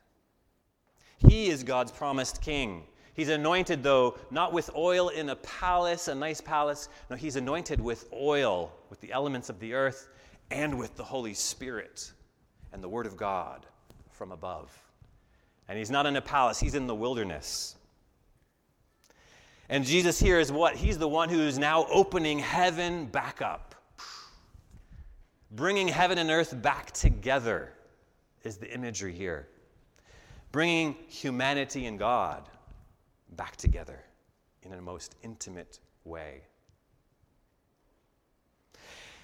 He 1.17 1.49
is 1.49 1.63
God's 1.63 1.91
promised 1.91 2.41
king. 2.41 2.83
He's 3.13 3.27
anointed, 3.27 3.83
though, 3.83 4.17
not 4.31 4.53
with 4.53 4.69
oil 4.73 5.09
in 5.09 5.31
a 5.31 5.35
palace, 5.35 6.07
a 6.07 6.15
nice 6.15 6.39
palace. 6.39 6.87
No, 7.09 7.17
he's 7.17 7.35
anointed 7.35 7.81
with 7.81 8.07
oil, 8.13 8.71
with 8.89 9.01
the 9.01 9.11
elements 9.11 9.49
of 9.49 9.59
the 9.59 9.73
earth, 9.73 10.07
and 10.49 10.79
with 10.79 10.95
the 10.95 11.03
Holy 11.03 11.33
Spirit 11.33 12.13
and 12.71 12.81
the 12.81 12.87
Word 12.87 13.05
of 13.05 13.17
God 13.17 13.65
from 14.19 14.33
above. 14.33 14.77
And 15.69 15.77
he's 15.77 15.89
not 15.89 16.05
in 16.05 16.17
a 16.17 16.21
palace, 16.21 16.59
he's 16.59 16.75
in 16.75 16.87
the 16.87 16.93
wilderness. 16.93 17.77
And 19.69 19.85
Jesus 19.85 20.19
here 20.19 20.39
is 20.39 20.51
what? 20.51 20.75
He's 20.75 20.97
the 20.97 21.07
one 21.07 21.29
who 21.29 21.39
is 21.39 21.57
now 21.57 21.85
opening 21.89 22.37
heaven 22.37 23.05
back 23.05 23.41
up. 23.41 23.75
Bringing 25.51 25.87
heaven 25.87 26.17
and 26.17 26.29
earth 26.29 26.61
back 26.61 26.91
together 26.91 27.71
is 28.43 28.57
the 28.57 28.69
imagery 28.73 29.13
here. 29.13 29.47
Bringing 30.51 30.97
humanity 31.07 31.85
and 31.85 31.97
God 31.97 32.49
back 33.37 33.55
together 33.55 34.03
in 34.63 34.73
a 34.73 34.81
most 34.81 35.15
intimate 35.23 35.79
way. 36.03 36.41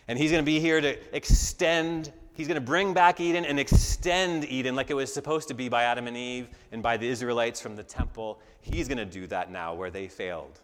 And 0.08 0.18
he's 0.18 0.32
going 0.32 0.44
to 0.44 0.46
be 0.46 0.60
here 0.60 0.80
to 0.80 1.16
extend, 1.16 2.14
he's 2.36 2.48
going 2.48 2.56
to 2.56 2.62
bring 2.62 2.94
back 2.94 3.20
Eden 3.20 3.46
and 3.46 3.60
extend 3.60 4.46
Eden 4.46 4.76
like 4.76 4.90
it 4.90 4.94
was 4.94 5.12
supposed 5.12 5.48
to 5.48 5.54
be 5.54 5.68
by 5.68 5.84
Adam 5.84 6.08
and 6.08 6.16
Eve 6.16 6.48
and 6.72 6.84
by 6.84 6.98
the 6.98 7.08
Israelites 7.08 7.60
from 7.60 7.76
the 7.76 7.84
temple. 7.84 8.40
He's 8.62 8.88
going 8.88 8.98
to 8.98 9.06
do 9.06 9.26
that 9.28 9.52
now 9.52 9.74
where 9.74 9.90
they 9.90 10.08
failed 10.08 10.60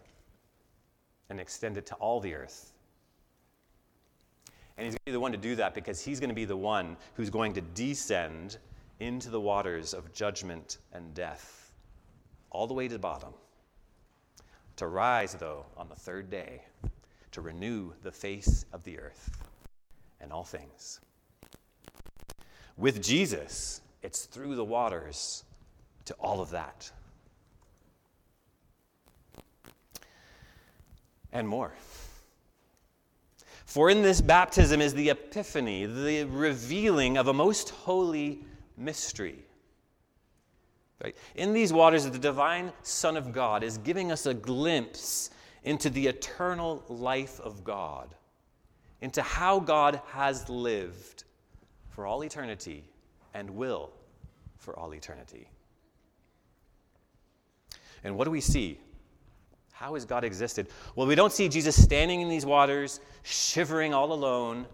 and 1.30 1.40
extend 1.40 1.76
it 1.78 1.86
to 1.86 1.94
all 1.96 2.20
the 2.20 2.34
earth. 2.34 2.72
And 4.76 4.84
he's 4.84 4.94
going 4.94 5.00
to 5.00 5.06
be 5.06 5.12
the 5.12 5.20
one 5.20 5.32
to 5.32 5.38
do 5.38 5.56
that 5.56 5.74
because 5.74 6.00
he's 6.00 6.20
going 6.20 6.30
to 6.30 6.34
be 6.34 6.44
the 6.44 6.56
one 6.56 6.96
who's 7.14 7.30
going 7.30 7.52
to 7.54 7.60
descend 7.60 8.58
into 9.00 9.30
the 9.30 9.40
waters 9.40 9.94
of 9.94 10.12
judgment 10.12 10.78
and 10.92 11.12
death, 11.14 11.72
all 12.50 12.66
the 12.66 12.74
way 12.74 12.86
to 12.86 12.94
the 12.94 12.98
bottom. 12.98 13.32
To 14.76 14.86
rise, 14.86 15.34
though, 15.34 15.66
on 15.76 15.88
the 15.88 15.94
third 15.94 16.30
day, 16.30 16.62
to 17.32 17.40
renew 17.40 17.92
the 18.02 18.12
face 18.12 18.64
of 18.72 18.84
the 18.84 18.98
earth 18.98 19.30
and 20.20 20.32
all 20.32 20.44
things. 20.44 21.00
With 22.82 23.00
Jesus, 23.00 23.80
it's 24.02 24.24
through 24.24 24.56
the 24.56 24.64
waters 24.64 25.44
to 26.06 26.14
all 26.14 26.40
of 26.40 26.50
that. 26.50 26.90
And 31.32 31.46
more. 31.46 31.72
For 33.66 33.88
in 33.88 34.02
this 34.02 34.20
baptism 34.20 34.80
is 34.80 34.94
the 34.94 35.10
epiphany, 35.10 35.86
the 35.86 36.24
revealing 36.24 37.18
of 37.18 37.28
a 37.28 37.32
most 37.32 37.70
holy 37.70 38.44
mystery. 38.76 39.38
Right? 41.04 41.16
In 41.36 41.52
these 41.52 41.72
waters, 41.72 42.04
the 42.04 42.18
divine 42.18 42.72
Son 42.82 43.16
of 43.16 43.32
God 43.32 43.62
is 43.62 43.78
giving 43.78 44.10
us 44.10 44.26
a 44.26 44.34
glimpse 44.34 45.30
into 45.62 45.88
the 45.88 46.08
eternal 46.08 46.82
life 46.88 47.38
of 47.38 47.62
God, 47.62 48.12
into 49.00 49.22
how 49.22 49.60
God 49.60 50.00
has 50.08 50.48
lived 50.48 51.22
for 51.92 52.06
all 52.06 52.24
eternity 52.24 52.84
and 53.34 53.50
will 53.50 53.90
for 54.56 54.78
all 54.78 54.94
eternity. 54.94 55.46
And 58.02 58.16
what 58.16 58.24
do 58.24 58.30
we 58.30 58.40
see? 58.40 58.80
How 59.72 59.94
has 59.94 60.04
God 60.04 60.24
existed? 60.24 60.68
Well, 60.96 61.06
we 61.06 61.14
don't 61.14 61.32
see 61.32 61.48
Jesus 61.48 61.80
standing 61.80 62.20
in 62.20 62.28
these 62.28 62.46
waters, 62.46 63.00
shivering 63.22 63.92
all 63.94 64.12
alone 64.12 64.66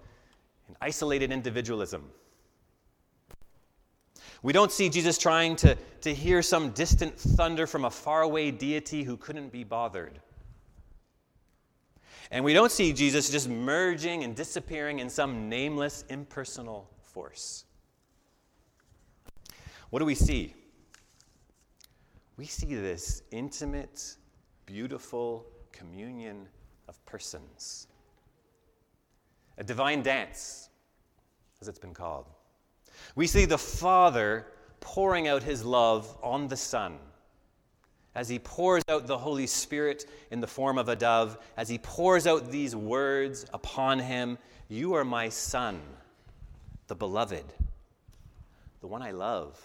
in 0.68 0.76
isolated 0.80 1.32
individualism. 1.32 2.04
We 4.42 4.52
don't 4.52 4.70
see 4.70 4.88
Jesus 4.88 5.18
trying 5.18 5.56
to, 5.56 5.76
to 6.02 6.14
hear 6.14 6.42
some 6.42 6.70
distant 6.70 7.18
thunder 7.18 7.66
from 7.66 7.84
a 7.84 7.90
faraway 7.90 8.52
deity 8.52 9.02
who 9.02 9.16
couldn't 9.16 9.50
be 9.50 9.64
bothered. 9.64 10.20
And 12.30 12.44
we 12.44 12.52
don't 12.52 12.70
see 12.70 12.92
Jesus 12.92 13.30
just 13.30 13.48
merging 13.48 14.22
and 14.22 14.36
disappearing 14.36 15.00
in 15.00 15.10
some 15.10 15.48
nameless, 15.48 16.04
impersonal 16.08 16.88
force. 17.18 17.64
What 19.90 19.98
do 19.98 20.04
we 20.04 20.14
see? 20.14 20.54
We 22.36 22.44
see 22.44 22.76
this 22.76 23.24
intimate, 23.32 24.14
beautiful 24.66 25.44
communion 25.72 26.46
of 26.86 27.04
persons. 27.06 27.88
A 29.56 29.64
divine 29.64 30.00
dance, 30.00 30.68
as 31.60 31.66
it's 31.66 31.80
been 31.80 31.92
called. 31.92 32.26
We 33.16 33.26
see 33.26 33.46
the 33.46 33.58
Father 33.58 34.46
pouring 34.78 35.26
out 35.26 35.42
his 35.42 35.64
love 35.64 36.16
on 36.22 36.46
the 36.46 36.56
Son 36.56 37.00
as 38.14 38.28
he 38.28 38.38
pours 38.38 38.84
out 38.88 39.08
the 39.08 39.18
Holy 39.18 39.48
Spirit 39.48 40.04
in 40.30 40.40
the 40.40 40.46
form 40.46 40.78
of 40.78 40.88
a 40.88 40.94
dove, 40.94 41.36
as 41.56 41.68
he 41.68 41.78
pours 41.78 42.28
out 42.28 42.52
these 42.52 42.76
words 42.76 43.44
upon 43.52 43.98
him 43.98 44.38
You 44.68 44.94
are 44.94 45.04
my 45.04 45.28
Son, 45.28 45.80
the 46.88 46.94
beloved, 46.94 47.44
the 48.80 48.86
one 48.86 49.02
I 49.02 49.12
love, 49.12 49.60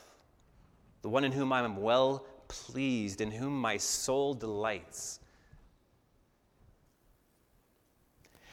the 1.01 1.09
one 1.09 1.23
in 1.23 1.31
whom 1.31 1.51
I 1.51 1.61
am 1.61 1.77
well 1.77 2.25
pleased, 2.47 3.21
in 3.21 3.31
whom 3.31 3.59
my 3.59 3.77
soul 3.77 4.33
delights. 4.33 5.19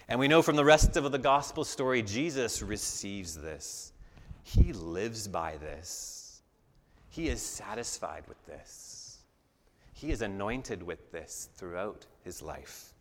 And 0.08 0.18
we 0.18 0.28
know 0.28 0.42
from 0.42 0.56
the 0.56 0.64
rest 0.64 0.96
of 0.96 1.10
the 1.12 1.18
gospel 1.18 1.64
story, 1.64 2.02
Jesus 2.02 2.62
receives 2.62 3.36
this. 3.36 3.92
He 4.42 4.72
lives 4.72 5.28
by 5.28 5.56
this. 5.58 6.42
He 7.10 7.28
is 7.28 7.42
satisfied 7.42 8.24
with 8.28 8.44
this. 8.46 9.18
He 9.92 10.10
is 10.10 10.22
anointed 10.22 10.82
with 10.82 11.12
this 11.12 11.48
throughout 11.56 12.06
his 12.22 12.40
life. 12.40 12.94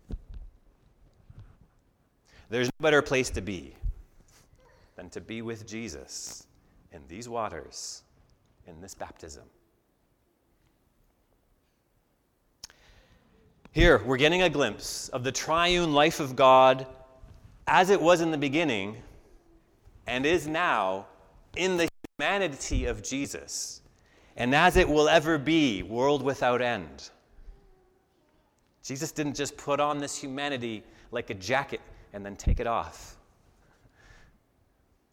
There's 2.49 2.67
no 2.67 2.84
better 2.84 3.01
place 3.01 3.29
to 3.32 3.41
be 3.41 3.75
than 4.99 5.09
to 5.09 5.21
be 5.21 5.41
with 5.41 5.65
Jesus 5.65 6.45
in 6.91 6.99
these 7.07 7.29
waters, 7.29 8.03
in 8.67 8.81
this 8.81 8.93
baptism. 8.93 9.43
Here, 13.71 14.03
we're 14.05 14.17
getting 14.17 14.41
a 14.41 14.49
glimpse 14.49 15.07
of 15.07 15.23
the 15.23 15.31
triune 15.31 15.93
life 15.93 16.19
of 16.19 16.35
God 16.35 16.85
as 17.65 17.91
it 17.91 18.01
was 18.01 18.19
in 18.19 18.29
the 18.29 18.38
beginning 18.38 18.97
and 20.05 20.25
is 20.25 20.47
now 20.47 21.05
in 21.55 21.77
the 21.77 21.88
humanity 22.17 22.83
of 22.83 23.01
Jesus, 23.01 23.81
and 24.35 24.53
as 24.53 24.75
it 24.75 24.89
will 24.89 25.07
ever 25.07 25.38
be, 25.38 25.81
world 25.81 26.21
without 26.21 26.62
end. 26.62 27.09
Jesus 28.83 29.13
didn't 29.13 29.35
just 29.35 29.55
put 29.55 29.79
on 29.79 29.99
this 29.99 30.21
humanity 30.21 30.83
like 31.12 31.29
a 31.29 31.35
jacket 31.35 31.79
and 32.12 32.25
then 32.25 32.35
take 32.35 32.59
it 32.59 32.67
off. 32.67 33.15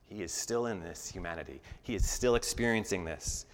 He 0.08 0.22
is 0.22 0.32
still 0.32 0.66
in 0.66 0.80
this 0.80 1.08
humanity. 1.08 1.60
He 1.82 1.94
is 1.94 2.08
still 2.08 2.36
experiencing 2.36 3.04
this. 3.04 3.46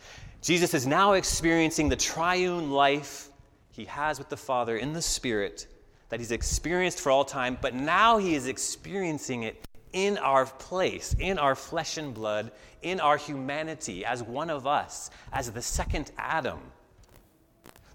Jesus 0.43 0.75
is 0.75 0.87
now 0.87 1.13
experiencing 1.13 1.89
the 1.89 1.97
triune 1.97 2.71
life 2.71 3.31
he 3.71 3.85
has 3.87 4.19
with 4.19 4.29
the 4.29 4.37
Father 4.37 4.77
in 4.77 4.93
the 4.93 5.03
Spirit 5.03 5.67
that 6.09 6.21
he's 6.21 6.31
experienced 6.31 7.01
for 7.01 7.11
all 7.11 7.25
time, 7.25 7.57
but 7.63 7.75
now 7.75 8.19
he 8.19 8.35
is 8.35 8.47
experiencing 8.47 9.45
it 9.45 9.67
in 9.95 10.19
our 10.19 10.45
place, 10.45 11.17
in 11.19 11.39
our 11.39 11.55
flesh 11.55 11.97
and 11.97 12.13
blood, 12.13 12.53
in 12.83 13.01
our 13.01 13.17
humanity, 13.17 14.05
as 14.05 14.23
one 14.23 14.51
of 14.51 14.67
us, 14.67 15.11
as 15.33 15.51
the 15.51 15.63
second 15.63 16.11
Adam, 16.19 16.61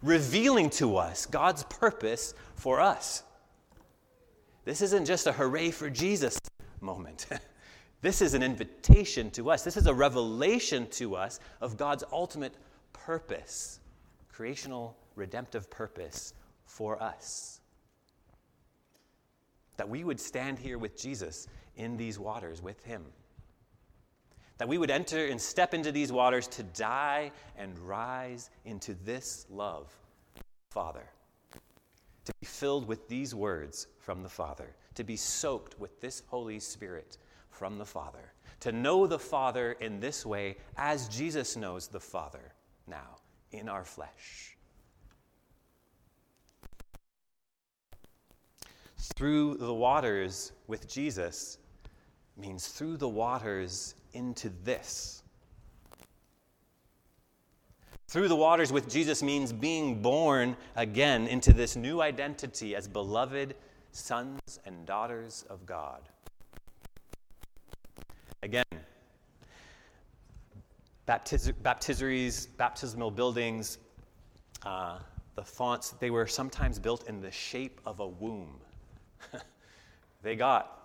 revealing 0.01 0.69
to 0.69 0.97
us 0.97 1.25
God's 1.25 1.63
purpose 1.63 2.33
for 2.55 2.79
us. 2.79 3.23
This 4.65 4.81
isn't 4.81 5.05
just 5.05 5.27
a 5.27 5.31
hooray 5.31 5.71
for 5.71 5.89
Jesus 5.89 6.39
moment. 6.81 7.27
this 8.01 8.21
is 8.21 8.33
an 8.33 8.43
invitation 8.43 9.31
to 9.31 9.49
us. 9.49 9.63
This 9.63 9.77
is 9.77 9.87
a 9.87 9.93
revelation 9.93 10.87
to 10.91 11.15
us 11.15 11.39
of 11.61 11.77
God's 11.77 12.03
ultimate 12.11 12.53
purpose, 12.93 13.79
creational, 14.31 14.95
redemptive 15.15 15.69
purpose 15.69 16.33
for 16.65 17.01
us. 17.01 17.59
That 19.77 19.89
we 19.89 20.03
would 20.03 20.19
stand 20.19 20.59
here 20.59 20.77
with 20.77 20.95
Jesus 20.95 21.47
in 21.75 21.97
these 21.97 22.19
waters 22.19 22.61
with 22.61 22.83
him. 22.83 23.03
That 24.59 24.67
we 24.67 24.77
would 24.77 24.91
enter 24.91 25.27
and 25.27 25.39
step 25.39 25.73
into 25.73 25.91
these 25.91 26.11
waters 26.11 26.47
to 26.49 26.63
die 26.63 27.31
and 27.57 27.77
rise 27.79 28.49
into 28.65 28.95
this 29.05 29.45
love, 29.49 29.95
Father. 30.69 31.07
To 32.25 32.33
be 32.39 32.45
filled 32.45 32.87
with 32.87 33.07
these 33.07 33.33
words 33.33 33.87
from 33.99 34.21
the 34.21 34.29
Father. 34.29 34.75
To 34.95 35.03
be 35.03 35.15
soaked 35.15 35.79
with 35.79 36.01
this 36.01 36.23
Holy 36.27 36.59
Spirit 36.59 37.17
from 37.49 37.77
the 37.77 37.85
Father. 37.85 38.33
To 38.61 38.71
know 38.71 39.07
the 39.07 39.19
Father 39.19 39.73
in 39.73 39.99
this 39.99 40.25
way 40.25 40.57
as 40.77 41.07
Jesus 41.07 41.55
knows 41.55 41.87
the 41.87 41.99
Father 41.99 42.53
now 42.87 43.17
in 43.51 43.69
our 43.69 43.85
flesh. 43.85 44.57
Through 49.15 49.55
the 49.55 49.73
waters 49.73 50.51
with 50.67 50.87
Jesus, 50.87 51.59
means 52.37 52.67
through 52.67 52.97
the 52.97 53.09
waters 53.09 53.95
into 54.13 54.51
this. 54.63 55.23
Through 58.07 58.29
the 58.29 58.35
waters 58.35 58.71
with 58.71 58.89
Jesus 58.89 59.21
means 59.21 59.51
being 59.51 60.01
born 60.01 60.55
again 60.75 61.27
into 61.27 61.51
this 61.51 61.75
new 61.75 62.01
identity 62.01 62.75
as 62.75 62.87
beloved 62.87 63.55
sons 63.91 64.59
and 64.65 64.85
daughters 64.85 65.45
of 65.49 65.65
God. 65.65 66.01
Again, 68.47 68.63
baptiz- 71.05 71.51
baptisteries, 71.61 72.47
baptismal 72.55 73.11
buildings, 73.11 73.77
uh, 74.65 74.99
the 75.35 75.43
fonts, 75.43 75.89
they 75.99 76.11
were 76.11 76.25
sometimes 76.25 76.79
built 76.79 77.09
in 77.09 77.19
the 77.19 77.29
shape 77.29 77.81
of 77.85 77.99
a 77.99 78.07
womb. 78.07 78.61
they 80.21 80.37
got 80.37 80.77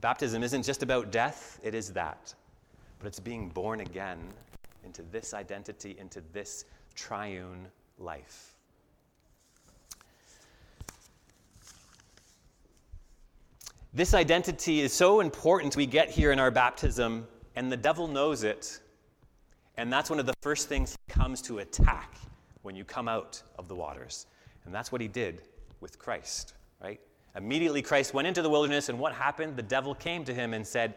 Baptism 0.00 0.42
isn't 0.42 0.62
just 0.62 0.82
about 0.82 1.12
death, 1.12 1.60
it 1.62 1.74
is 1.74 1.92
that. 1.92 2.32
But 2.98 3.08
it's 3.08 3.20
being 3.20 3.50
born 3.50 3.80
again 3.80 4.18
into 4.82 5.02
this 5.02 5.34
identity, 5.34 5.94
into 5.98 6.22
this 6.32 6.64
triune 6.94 7.68
life. 7.98 8.54
This 13.92 14.14
identity 14.14 14.80
is 14.80 14.92
so 14.92 15.18
important 15.18 15.74
we 15.74 15.86
get 15.86 16.10
here 16.10 16.30
in 16.30 16.38
our 16.38 16.52
baptism, 16.52 17.26
and 17.56 17.72
the 17.72 17.76
devil 17.76 18.06
knows 18.06 18.44
it. 18.44 18.78
And 19.76 19.92
that's 19.92 20.08
one 20.08 20.20
of 20.20 20.26
the 20.26 20.34
first 20.42 20.68
things 20.68 20.96
he 21.08 21.12
comes 21.12 21.42
to 21.42 21.58
attack 21.58 22.14
when 22.62 22.76
you 22.76 22.84
come 22.84 23.08
out 23.08 23.42
of 23.58 23.66
the 23.66 23.74
waters. 23.74 24.26
And 24.64 24.72
that's 24.72 24.92
what 24.92 25.00
he 25.00 25.08
did 25.08 25.42
with 25.80 25.98
Christ, 25.98 26.54
right? 26.80 27.00
Immediately, 27.34 27.82
Christ 27.82 28.14
went 28.14 28.28
into 28.28 28.42
the 28.42 28.50
wilderness, 28.50 28.90
and 28.90 28.98
what 28.98 29.12
happened? 29.12 29.56
The 29.56 29.62
devil 29.62 29.94
came 29.96 30.24
to 30.24 30.34
him 30.34 30.54
and 30.54 30.64
said, 30.64 30.94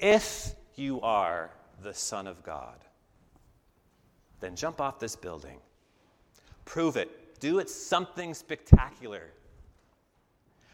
If 0.00 0.52
you 0.74 1.00
are 1.02 1.50
the 1.82 1.94
Son 1.94 2.26
of 2.26 2.42
God, 2.42 2.78
then 4.40 4.56
jump 4.56 4.80
off 4.80 4.98
this 4.98 5.14
building. 5.14 5.58
Prove 6.64 6.96
it. 6.96 7.38
Do 7.38 7.60
it 7.60 7.70
something 7.70 8.34
spectacular. 8.34 9.30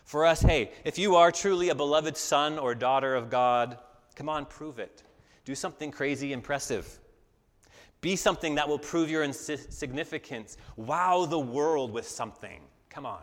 For 0.08 0.24
us, 0.24 0.40
hey, 0.40 0.70
if 0.86 0.98
you 0.98 1.16
are 1.16 1.30
truly 1.30 1.68
a 1.68 1.74
beloved 1.74 2.16
son 2.16 2.58
or 2.58 2.74
daughter 2.74 3.14
of 3.14 3.28
God, 3.28 3.76
come 4.16 4.30
on, 4.30 4.46
prove 4.46 4.78
it. 4.78 5.02
Do 5.44 5.54
something 5.54 5.90
crazy 5.90 6.32
impressive. 6.32 6.98
Be 8.00 8.16
something 8.16 8.54
that 8.54 8.66
will 8.66 8.78
prove 8.78 9.10
your 9.10 9.30
significance. 9.34 10.56
Wow 10.76 11.26
the 11.26 11.38
world 11.38 11.92
with 11.92 12.08
something. 12.08 12.62
Come 12.88 13.04
on. 13.04 13.20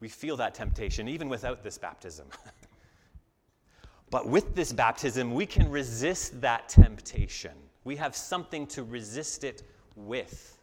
We 0.00 0.08
feel 0.08 0.38
that 0.38 0.54
temptation 0.54 1.08
even 1.08 1.28
without 1.28 1.62
this 1.62 1.76
baptism. 1.76 2.28
but 4.10 4.26
with 4.26 4.54
this 4.54 4.72
baptism, 4.72 5.34
we 5.34 5.44
can 5.44 5.70
resist 5.70 6.40
that 6.40 6.70
temptation. 6.70 7.52
We 7.84 7.96
have 7.96 8.16
something 8.16 8.66
to 8.68 8.82
resist 8.82 9.44
it 9.44 9.62
with. 9.94 10.57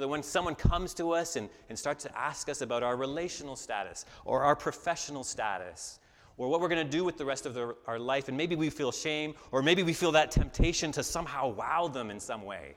So 0.00 0.04
that 0.04 0.08
when 0.08 0.22
someone 0.22 0.54
comes 0.54 0.94
to 0.94 1.10
us 1.10 1.36
and, 1.36 1.50
and 1.68 1.78
starts 1.78 2.04
to 2.04 2.18
ask 2.18 2.48
us 2.48 2.62
about 2.62 2.82
our 2.82 2.96
relational 2.96 3.54
status 3.54 4.06
or 4.24 4.42
our 4.44 4.56
professional 4.56 5.22
status 5.22 5.98
or 6.38 6.48
what 6.48 6.62
we're 6.62 6.70
going 6.70 6.86
to 6.86 6.90
do 6.90 7.04
with 7.04 7.18
the 7.18 7.24
rest 7.26 7.44
of 7.44 7.52
the, 7.52 7.76
our 7.86 7.98
life, 7.98 8.28
and 8.28 8.34
maybe 8.34 8.56
we 8.56 8.70
feel 8.70 8.92
shame 8.92 9.34
or 9.52 9.60
maybe 9.60 9.82
we 9.82 9.92
feel 9.92 10.10
that 10.12 10.30
temptation 10.30 10.90
to 10.92 11.02
somehow 11.02 11.48
wow 11.48 11.86
them 11.86 12.10
in 12.10 12.18
some 12.18 12.46
way, 12.46 12.76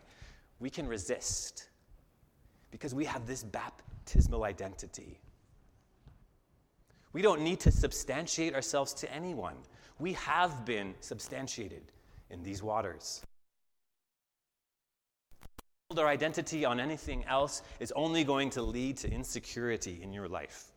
we 0.59 0.69
can 0.69 0.85
resist 0.85 1.69
because 2.71 2.93
we 2.93 3.05
have 3.05 3.25
this 3.25 3.41
baptismal 3.41 4.43
identity. 4.43 5.17
We 7.13 7.21
don't 7.21 7.39
need 7.39 7.61
to 7.61 7.71
substantiate 7.71 8.53
ourselves 8.53 8.93
to 8.95 9.09
anyone. 9.13 9.55
We 9.97 10.11
have 10.11 10.65
been 10.65 10.93
substantiated 10.99 11.83
in 12.29 12.43
these 12.43 12.61
waters. 12.61 13.21
Our 15.99 16.07
identity 16.07 16.65
on 16.65 16.79
anything 16.79 17.23
else 17.25 17.61
is 17.79 17.91
only 17.95 18.23
going 18.23 18.49
to 18.51 18.61
lead 18.61 18.97
to 18.97 19.11
insecurity 19.11 19.99
in 20.01 20.11
your 20.11 20.27
life. 20.27 20.71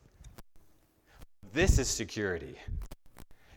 This 1.52 1.78
is 1.78 1.88
security. 1.88 2.56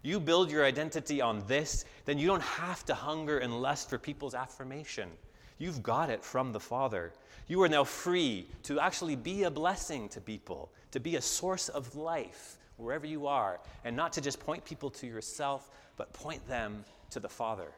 You 0.01 0.19
build 0.19 0.49
your 0.49 0.65
identity 0.65 1.19
on 1.19 1.43
this, 1.47 1.83
then 2.05 2.17
you 2.17 2.27
don't 2.27 2.41
have 2.41 2.85
to 2.85 2.93
hunger 2.93 3.39
and 3.39 3.61
lust 3.61 3.89
for 3.89 3.97
people's 3.97 4.33
affirmation. 4.33 5.09
You've 5.57 5.83
got 5.83 6.09
it 6.09 6.23
from 6.23 6.53
the 6.53 6.59
Father. 6.59 7.11
You 7.47 7.61
are 7.63 7.69
now 7.69 7.83
free 7.83 8.47
to 8.63 8.79
actually 8.79 9.17
be 9.17 9.43
a 9.43 9.51
blessing 9.51 10.07
to 10.09 10.21
people, 10.21 10.71
to 10.91 10.99
be 11.01 11.17
a 11.17 11.21
source 11.21 11.67
of 11.67 11.95
life 11.95 12.57
wherever 12.77 13.05
you 13.05 13.27
are, 13.27 13.59
and 13.83 13.95
not 13.95 14.13
to 14.13 14.21
just 14.21 14.39
point 14.39 14.63
people 14.63 14.89
to 14.91 15.07
yourself, 15.07 15.69
but 15.97 16.13
point 16.13 16.47
them 16.47 16.85
to 17.09 17.19
the 17.19 17.27
Father. 17.27 17.73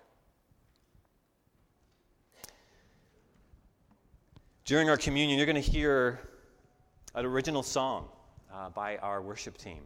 During 4.65 4.89
our 4.89 4.97
communion, 4.97 5.37
you're 5.37 5.47
going 5.47 5.61
to 5.61 5.71
hear 5.71 6.19
an 7.15 7.25
original 7.25 7.63
song 7.63 8.09
uh, 8.53 8.69
by 8.69 8.97
our 8.97 9.21
worship 9.21 9.57
team 9.57 9.81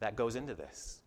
that 0.00 0.16
goes 0.16 0.36
into 0.36 0.54
this, 0.54 1.00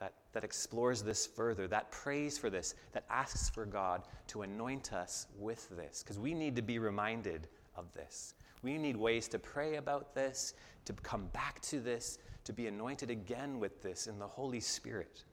that, 0.00 0.14
that 0.32 0.42
explores 0.42 1.02
this 1.02 1.26
further, 1.26 1.68
that 1.68 1.90
prays 1.90 2.38
for 2.38 2.48
this, 2.48 2.74
that 2.92 3.04
asks 3.10 3.50
for 3.50 3.66
God 3.66 4.02
to 4.28 4.42
anoint 4.42 4.94
us 4.94 5.26
with 5.38 5.68
this, 5.76 6.02
because 6.02 6.18
we 6.18 6.32
need 6.32 6.56
to 6.56 6.62
be 6.62 6.78
reminded 6.78 7.46
of 7.76 7.92
this. 7.92 8.34
We 8.62 8.78
need 8.78 8.96
ways 8.96 9.28
to 9.28 9.38
pray 9.38 9.76
about 9.76 10.14
this, 10.14 10.54
to 10.86 10.94
come 10.94 11.26
back 11.34 11.60
to 11.62 11.78
this, 11.78 12.18
to 12.44 12.54
be 12.54 12.68
anointed 12.68 13.10
again 13.10 13.60
with 13.60 13.82
this 13.82 14.06
in 14.06 14.18
the 14.18 14.26
Holy 14.26 14.60
Spirit. 14.60 15.24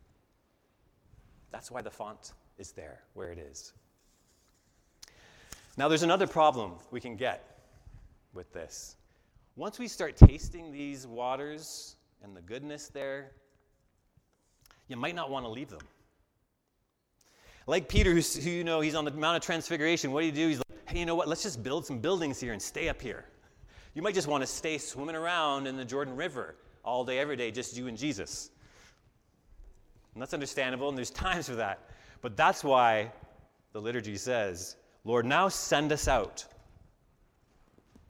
That's 1.51 1.71
why 1.71 1.81
the 1.81 1.91
font 1.91 2.33
is 2.57 2.73
there 2.73 3.03
where 3.13 3.31
it 3.31 3.37
is. 3.37 3.73
Now, 5.77 5.87
there's 5.87 6.03
another 6.03 6.27
problem 6.27 6.73
we 6.91 6.99
can 6.99 7.15
get 7.15 7.59
with 8.33 8.51
this. 8.53 8.97
Once 9.55 9.79
we 9.79 9.87
start 9.87 10.17
tasting 10.17 10.71
these 10.71 11.07
waters 11.07 11.95
and 12.23 12.35
the 12.35 12.41
goodness 12.41 12.87
there, 12.87 13.31
you 14.87 14.97
might 14.97 15.15
not 15.15 15.29
want 15.29 15.45
to 15.45 15.49
leave 15.49 15.69
them. 15.69 15.81
Like 17.67 17.87
Peter, 17.87 18.11
who, 18.13 18.19
who 18.19 18.49
you 18.49 18.63
know, 18.63 18.81
he's 18.81 18.95
on 18.95 19.05
the 19.05 19.11
Mount 19.11 19.37
of 19.37 19.43
Transfiguration. 19.43 20.11
What 20.11 20.21
do 20.21 20.25
you 20.25 20.31
do? 20.31 20.47
He's 20.47 20.57
like, 20.57 20.89
hey, 20.89 20.99
you 20.99 21.05
know 21.05 21.15
what? 21.15 21.27
Let's 21.27 21.43
just 21.43 21.63
build 21.63 21.85
some 21.85 21.99
buildings 21.99 22.39
here 22.39 22.53
and 22.53 22.61
stay 22.61 22.89
up 22.89 23.01
here. 23.01 23.25
You 23.93 24.01
might 24.01 24.15
just 24.15 24.27
want 24.27 24.41
to 24.41 24.47
stay 24.47 24.77
swimming 24.77 25.15
around 25.15 25.67
in 25.67 25.77
the 25.77 25.85
Jordan 25.85 26.15
River 26.15 26.55
all 26.83 27.03
day, 27.05 27.19
every 27.19 27.35
day, 27.35 27.51
just 27.51 27.77
you 27.77 27.87
and 27.87 27.97
Jesus. 27.97 28.49
And 30.13 30.21
that's 30.21 30.33
understandable, 30.33 30.89
and 30.89 30.97
there's 30.97 31.09
times 31.11 31.47
for 31.47 31.55
that. 31.55 31.89
But 32.21 32.35
that's 32.35 32.63
why 32.63 33.11
the 33.73 33.81
liturgy 33.81 34.17
says, 34.17 34.75
Lord, 35.03 35.25
now 35.25 35.47
send 35.47 35.91
us 35.91 36.07
out 36.07 36.45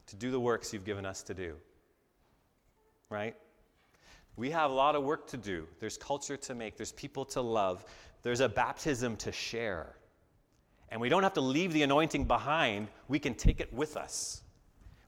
to 0.08 0.16
do 0.16 0.30
the 0.30 0.40
works 0.40 0.72
you've 0.72 0.84
given 0.84 1.06
us 1.06 1.22
to 1.22 1.34
do. 1.34 1.56
Right? 3.08 3.34
We 4.36 4.50
have 4.50 4.70
a 4.70 4.74
lot 4.74 4.94
of 4.94 5.02
work 5.02 5.26
to 5.28 5.36
do. 5.36 5.66
There's 5.80 5.96
culture 5.96 6.36
to 6.36 6.54
make, 6.54 6.76
there's 6.76 6.92
people 6.92 7.24
to 7.26 7.40
love, 7.40 7.84
there's 8.22 8.40
a 8.40 8.48
baptism 8.48 9.16
to 9.16 9.32
share. 9.32 9.96
And 10.90 11.00
we 11.00 11.08
don't 11.08 11.22
have 11.22 11.34
to 11.34 11.40
leave 11.40 11.72
the 11.72 11.82
anointing 11.82 12.24
behind, 12.24 12.88
we 13.08 13.18
can 13.18 13.34
take 13.34 13.60
it 13.60 13.72
with 13.72 13.96
us. 13.96 14.42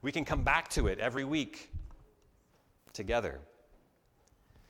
We 0.00 0.12
can 0.12 0.24
come 0.24 0.42
back 0.42 0.68
to 0.70 0.86
it 0.86 0.98
every 0.98 1.24
week 1.24 1.70
together. 2.92 3.40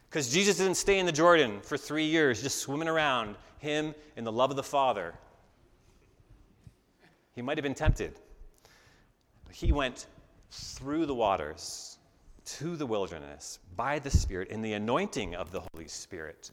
Because 0.09 0.33
Jesus 0.33 0.59
didn't 0.59 0.77
stay 0.77 0.98
in 0.98 1.07
the 1.07 1.12
Jordan 1.12 1.61
for 1.62 1.77
three 1.77 2.07
years 2.07 2.42
just 2.42 2.59
swimming 2.59 2.88
around, 2.88 3.37
him 3.59 3.94
in 4.16 4.24
the 4.24 4.33
love 4.33 4.50
of 4.50 4.57
the 4.57 4.62
Father. 4.62 5.14
He 7.35 7.42
might 7.42 7.59
have 7.59 7.62
been 7.62 7.75
tempted. 7.75 8.18
He 9.51 9.73
went 9.73 10.07
through 10.51 11.07
the 11.07 11.14
waters 11.14 11.99
to 12.44 12.77
the 12.77 12.87
wilderness 12.87 13.59
by 13.77 13.99
the 13.99 14.11
Spirit 14.11 14.49
in 14.49 14.62
the 14.62 14.75
anointing 14.75 15.35
of 15.35 15.51
the 15.51 15.62
Holy 15.73 15.88
Spirit 15.88 16.51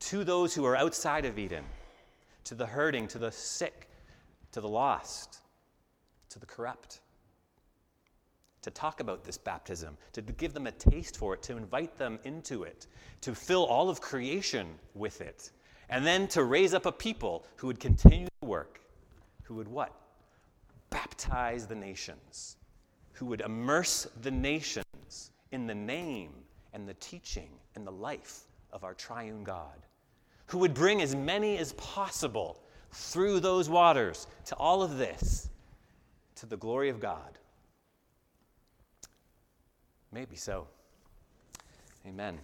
to 0.00 0.24
those 0.24 0.54
who 0.54 0.64
are 0.64 0.76
outside 0.76 1.24
of 1.24 1.38
Eden 1.38 1.64
to 2.44 2.54
the 2.54 2.66
hurting, 2.66 3.06
to 3.08 3.18
the 3.18 3.30
sick, 3.30 3.88
to 4.50 4.60
the 4.60 4.68
lost, 4.68 5.38
to 6.28 6.38
the 6.38 6.46
corrupt. 6.46 7.00
To 8.62 8.70
talk 8.70 9.00
about 9.00 9.24
this 9.24 9.38
baptism, 9.38 9.96
to 10.12 10.22
give 10.22 10.52
them 10.52 10.66
a 10.66 10.72
taste 10.72 11.16
for 11.16 11.34
it, 11.34 11.42
to 11.44 11.56
invite 11.56 11.96
them 11.98 12.18
into 12.24 12.62
it, 12.62 12.86
to 13.22 13.34
fill 13.34 13.64
all 13.64 13.88
of 13.88 14.00
creation 14.00 14.68
with 14.94 15.20
it, 15.20 15.50
and 15.88 16.06
then 16.06 16.28
to 16.28 16.44
raise 16.44 16.74
up 16.74 16.86
a 16.86 16.92
people 16.92 17.44
who 17.56 17.66
would 17.66 17.80
continue 17.80 18.28
the 18.40 18.46
work, 18.46 18.80
who 19.42 19.54
would 19.54 19.68
what? 19.68 19.92
Baptize 20.90 21.66
the 21.66 21.74
nations, 21.74 22.56
who 23.12 23.26
would 23.26 23.40
immerse 23.40 24.06
the 24.22 24.30
nations 24.30 25.30
in 25.52 25.66
the 25.66 25.74
name 25.74 26.32
and 26.72 26.88
the 26.88 26.94
teaching 26.94 27.50
and 27.74 27.86
the 27.86 27.92
life 27.92 28.42
of 28.72 28.84
our 28.84 28.94
triune 28.94 29.44
God 29.44 29.86
who 30.52 30.58
would 30.58 30.74
bring 30.74 31.00
as 31.00 31.16
many 31.16 31.56
as 31.56 31.72
possible 31.72 32.60
through 32.90 33.40
those 33.40 33.70
waters 33.70 34.26
to 34.44 34.54
all 34.56 34.82
of 34.82 34.98
this, 34.98 35.48
to 36.34 36.44
the 36.44 36.58
glory 36.58 36.90
of 36.90 37.00
God. 37.00 37.38
Maybe 40.12 40.36
so. 40.36 40.66
Amen. 42.06 42.38